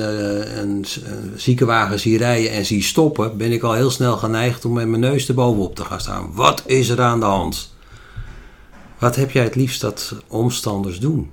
een, 0.60 0.86
een 1.03 1.34
ziekenwagen 1.36 1.99
zie 1.99 2.17
rijden 2.17 2.51
en 2.51 2.65
zie 2.65 2.84
stoppen, 2.84 3.38
ben 3.38 3.51
ik 3.51 3.63
al 3.63 3.73
heel 3.73 3.89
snel 3.89 4.17
geneigd 4.17 4.65
om 4.65 4.73
met 4.73 4.88
mijn 4.88 5.01
neus 5.01 5.27
erbovenop 5.27 5.75
te 5.75 5.86
gaan 5.86 5.99
staan. 5.99 6.34
Wat 6.34 6.63
is 6.65 6.89
er 6.89 7.01
aan 7.01 7.19
de 7.19 7.25
hand? 7.25 7.75
Wat 8.97 9.15
heb 9.15 9.32
jij 9.32 9.43
het 9.43 9.56
liefst 9.56 9.82
dat 9.82 10.15
omstanders 10.27 10.99
doen? 10.99 11.32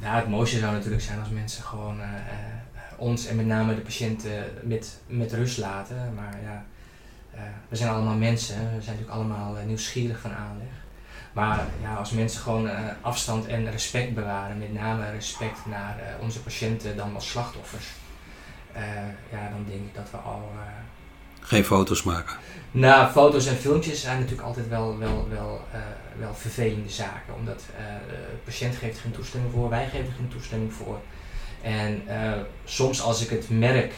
Nou, 0.00 0.16
het 0.16 0.28
mooiste 0.28 0.58
zou 0.58 0.72
natuurlijk 0.72 1.02
zijn 1.02 1.18
als 1.18 1.28
mensen 1.28 1.62
gewoon 1.62 1.98
uh, 1.98 2.04
ons 2.98 3.26
en 3.26 3.36
met 3.36 3.46
name 3.46 3.74
de 3.74 3.80
patiënten 3.80 4.44
met, 4.62 4.98
met 5.06 5.32
rust 5.32 5.58
laten. 5.58 6.12
Maar 6.14 6.38
ja, 6.42 6.64
we 7.68 7.76
zijn 7.76 7.90
allemaal 7.90 8.16
mensen, 8.16 8.56
we 8.56 8.82
zijn 8.82 8.96
natuurlijk 8.96 9.10
allemaal 9.10 9.56
nieuwsgierig 9.66 10.18
van 10.18 10.32
aanleg. 10.32 10.72
Maar 11.32 11.64
ja, 11.82 11.94
als 11.94 12.10
mensen 12.10 12.40
gewoon 12.40 12.70
afstand 13.00 13.46
en 13.46 13.70
respect 13.70 14.14
bewaren, 14.14 14.58
met 14.58 14.72
name 14.72 15.10
respect 15.10 15.66
naar 15.66 15.96
onze 16.20 16.42
patiënten 16.42 16.96
dan 16.96 17.14
als 17.14 17.28
slachtoffers, 17.28 17.86
ja, 19.30 19.48
dan 19.50 19.64
denk 19.68 19.80
ik 19.80 19.94
dat 19.94 20.10
we 20.10 20.16
al. 20.16 20.50
Geen 21.40 21.64
foto's 21.64 22.02
maken? 22.02 22.36
Nou, 22.70 23.10
foto's 23.10 23.46
en 23.46 23.56
filmpjes 23.56 24.00
zijn 24.00 24.18
natuurlijk 24.18 24.46
altijd 24.46 24.68
wel, 24.68 24.98
wel, 24.98 25.28
wel, 25.30 25.60
wel 26.18 26.34
vervelende 26.34 26.88
zaken. 26.90 27.34
Omdat 27.34 27.64
de 28.08 28.36
patiënt 28.44 28.76
geeft 28.76 28.98
geen 28.98 29.12
toestemming 29.12 29.52
voor, 29.52 29.68
wij 29.68 29.88
geven 29.88 30.12
geen 30.16 30.28
toestemming 30.28 30.72
voor. 30.72 31.00
En 31.62 32.02
soms 32.64 33.02
als 33.02 33.22
ik 33.22 33.30
het 33.30 33.50
merk 33.50 33.92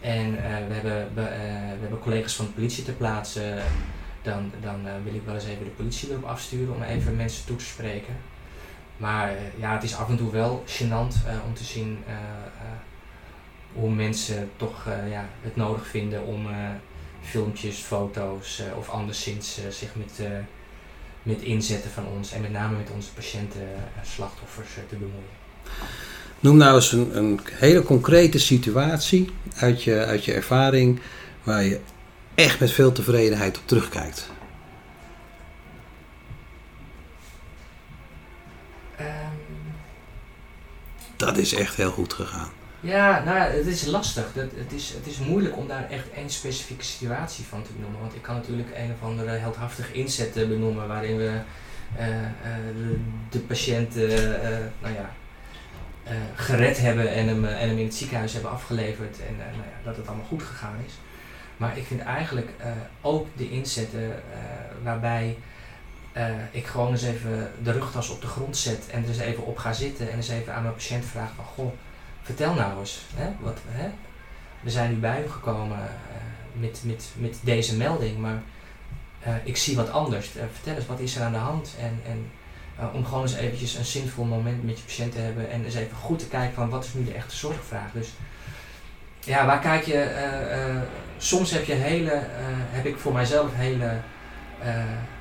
en 0.00 0.32
we, 0.68 0.74
hebben, 0.74 1.14
we 1.14 1.20
hebben 1.80 1.98
collega's 1.98 2.36
van 2.36 2.44
de 2.44 2.50
politie 2.50 2.84
ter 2.84 2.94
plaatse, 2.94 3.58
dan, 4.22 4.52
dan 4.60 4.86
wil 5.04 5.14
ik 5.14 5.22
wel 5.24 5.34
eens 5.34 5.44
even 5.44 5.64
de 5.64 5.70
politie 5.70 6.10
erop 6.10 6.24
afsturen 6.24 6.74
om 6.74 6.82
even 6.82 7.16
mensen 7.16 7.46
toe 7.46 7.56
te 7.56 7.64
spreken. 7.64 8.16
Maar 8.96 9.32
ja, 9.56 9.72
het 9.72 9.82
is 9.82 9.96
af 9.96 10.08
en 10.08 10.16
toe 10.16 10.30
wel 10.30 10.64
gênant 10.66 11.14
om 11.46 11.54
te 11.54 11.64
zien 11.64 12.04
hoe 13.72 13.90
mensen 13.90 14.50
toch 14.56 14.86
ja, 15.10 15.28
het 15.42 15.56
nodig 15.56 15.86
vinden 15.86 16.24
om 16.24 16.46
filmpjes, 17.22 17.78
foto's 17.78 18.62
of 18.76 18.88
anderszins 18.88 19.60
zich 19.70 19.94
met, 19.94 20.20
met 21.22 21.40
inzetten 21.40 21.90
van 21.90 22.06
ons 22.06 22.32
en 22.32 22.40
met 22.40 22.52
name 22.52 22.76
met 22.76 22.90
onze 22.90 23.12
patiënten 23.12 23.68
slachtoffers 24.02 24.70
te 24.88 24.96
bemoeien. 24.96 25.36
Noem 26.40 26.56
nou 26.56 26.74
eens 26.74 26.92
een, 26.92 27.16
een, 27.16 27.40
hele 27.52 27.82
concrete 27.82 28.38
situatie 28.38 29.30
uit 29.56 29.82
je, 29.82 30.04
uit 30.04 30.24
je 30.24 30.32
ervaring 30.32 31.00
waar 31.42 31.64
je 31.64 31.80
echt 32.34 32.60
met 32.60 32.70
veel 32.70 32.92
tevredenheid 32.92 33.58
op 33.58 33.62
terugkijkt. 33.66 34.30
Um, 39.00 39.06
dat 41.16 41.36
is 41.36 41.54
echt 41.54 41.74
heel 41.74 41.90
goed 41.90 42.12
gegaan. 42.12 42.50
Ja, 42.80 43.24
nou, 43.24 43.38
het 43.38 43.66
is 43.66 43.86
lastig. 43.86 44.24
Het, 44.34 44.52
het, 44.56 44.72
is, 44.72 44.92
het 44.94 45.06
is 45.06 45.18
moeilijk 45.18 45.56
om 45.56 45.68
daar 45.68 45.90
echt 45.90 46.10
één 46.10 46.30
specifieke 46.30 46.84
situatie 46.84 47.44
van 47.44 47.62
te 47.62 47.72
benoemen. 47.72 48.00
Want 48.00 48.14
ik 48.14 48.22
kan 48.22 48.34
natuurlijk 48.34 48.68
een 48.76 48.92
of 49.00 49.08
andere 49.08 49.30
heldhaftige 49.30 49.92
inzet 49.92 50.34
benoemen 50.34 50.88
waarin 50.88 51.16
we 51.16 51.40
uh, 51.98 52.06
uh, 52.06 52.14
de, 52.76 52.98
de, 53.30 53.38
patiënt 53.38 53.96
uh, 53.96 54.08
nou 54.80 54.94
ja, 54.94 55.14
gered 56.34 56.78
hebben 56.78 57.12
en 57.12 57.28
hem, 57.28 57.44
en 57.44 57.68
hem 57.68 57.78
in 57.78 57.84
het 57.84 57.94
ziekenhuis 57.94 58.32
hebben 58.32 58.50
afgeleverd 58.50 59.18
en 59.20 59.36
nou 59.36 59.50
ja, 59.50 59.84
dat 59.84 59.96
het 59.96 60.06
allemaal 60.06 60.26
goed 60.26 60.42
gegaan 60.42 60.76
is. 60.86 60.92
Maar 61.56 61.78
ik 61.78 61.86
vind 61.86 62.00
eigenlijk 62.00 62.50
ook 63.00 63.26
de 63.36 63.50
inzetten 63.50 64.22
waarbij 64.82 65.36
ik 66.50 66.66
gewoon 66.66 66.90
eens 66.90 67.02
even 67.02 67.52
de 67.62 67.72
rugtas 67.72 68.08
op 68.08 68.20
de 68.20 68.26
grond 68.26 68.56
zet 68.56 68.88
en 68.90 69.02
er 69.02 69.08
eens 69.08 69.18
even 69.18 69.46
op 69.46 69.58
ga 69.58 69.72
zitten 69.72 70.10
en 70.10 70.16
eens 70.16 70.28
even 70.28 70.54
aan 70.54 70.62
mijn 70.62 70.74
patiënt 70.74 71.04
vraag 71.04 71.30
van 71.36 71.44
goh 71.44 71.72
Vertel 72.28 72.54
nou 72.54 72.78
eens, 72.78 73.04
hè, 73.14 73.28
wat, 73.40 73.58
we 74.60 74.70
zijn 74.70 74.90
nu 74.90 74.96
bij 74.96 75.24
u 75.24 75.28
gekomen 75.28 75.78
met, 76.52 76.80
met, 76.84 77.10
met 77.16 77.38
deze 77.42 77.76
melding, 77.76 78.18
maar 78.18 78.42
ik 79.44 79.56
zie 79.56 79.76
wat 79.76 79.90
anders. 79.90 80.30
vertel 80.52 80.74
eens, 80.74 80.86
wat 80.86 81.00
is 81.00 81.16
er 81.16 81.22
aan 81.22 81.32
de 81.32 81.38
hand? 81.38 81.74
En, 81.80 82.00
en 82.06 82.30
om 82.92 83.04
gewoon 83.04 83.22
eens 83.22 83.34
eventjes 83.34 83.74
een 83.74 83.84
zinvol 83.84 84.24
moment 84.24 84.64
met 84.64 84.78
je 84.78 84.84
patiënt 84.84 85.12
te 85.12 85.18
hebben 85.18 85.50
en 85.50 85.64
eens 85.64 85.74
even 85.74 85.96
goed 85.96 86.18
te 86.18 86.28
kijken 86.28 86.54
van 86.54 86.68
wat 86.68 86.84
is 86.84 86.94
nu 86.94 87.04
de 87.04 87.12
echte 87.12 87.36
zorgvraag. 87.36 87.92
Dus 87.92 88.08
ja, 89.24 89.46
waar 89.46 89.60
kijk 89.60 89.84
je, 89.84 90.10
soms 91.18 91.50
heb 91.50 91.64
je 91.64 91.72
hele, 91.72 92.22
heb 92.70 92.86
ik 92.86 92.96
voor 92.98 93.12
mijzelf 93.12 93.50
hele 93.54 94.00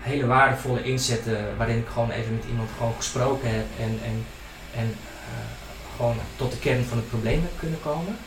hele 0.01 0.25
waardevolle 0.25 0.83
inzetten 0.83 1.57
waarin 1.57 1.77
ik 1.77 1.87
gewoon 1.87 2.11
even 2.11 2.35
met 2.35 2.45
iemand 2.49 2.69
gewoon 2.77 2.93
gesproken 2.95 3.49
heb 3.49 3.65
en, 3.79 3.99
en, 4.03 4.25
en 4.75 4.95
gewoon 5.95 6.17
tot 6.35 6.51
de 6.51 6.59
kern 6.59 6.85
van 6.85 6.97
het 6.97 7.09
probleem 7.09 7.41
heb 7.41 7.59
kunnen 7.59 7.81
komen. 7.81 8.17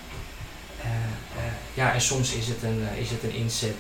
Ja, 1.74 1.93
en 1.93 2.01
soms 2.01 2.35
is 2.35 2.49
het 2.49 2.62
een, 2.62 2.83
is 2.99 3.11
het 3.11 3.22
een 3.22 3.35
inzet 3.35 3.76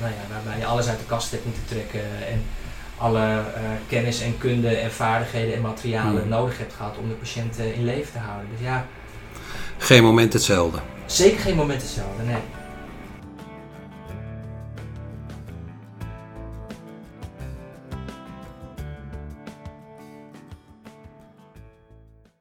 nou 0.00 0.12
ja, 0.12 0.34
waarbij 0.34 0.58
je 0.58 0.66
alles 0.66 0.88
uit 0.88 0.98
de 0.98 1.04
kast 1.04 1.30
hebt 1.30 1.44
moeten 1.44 1.64
trekken 1.64 2.26
en 2.28 2.44
alle 3.02 3.42
kennis 3.88 4.20
en 4.20 4.38
kunde 4.38 4.68
en 4.68 4.92
vaardigheden 4.92 5.54
en 5.54 5.60
materialen 5.60 6.20
hmm. 6.20 6.30
nodig 6.30 6.58
hebt 6.58 6.72
gehad 6.72 6.98
om 6.98 7.08
de 7.08 7.14
patiënt 7.14 7.58
in 7.58 7.84
leven 7.84 8.12
te 8.12 8.18
houden. 8.18 8.48
Dus 8.50 8.66
ja. 8.66 8.86
Geen 9.78 10.02
moment 10.02 10.32
hetzelfde. 10.32 10.78
Zeker 11.06 11.40
geen 11.40 11.56
moment 11.56 11.82
hetzelfde, 11.82 12.22
nee. 12.22 12.61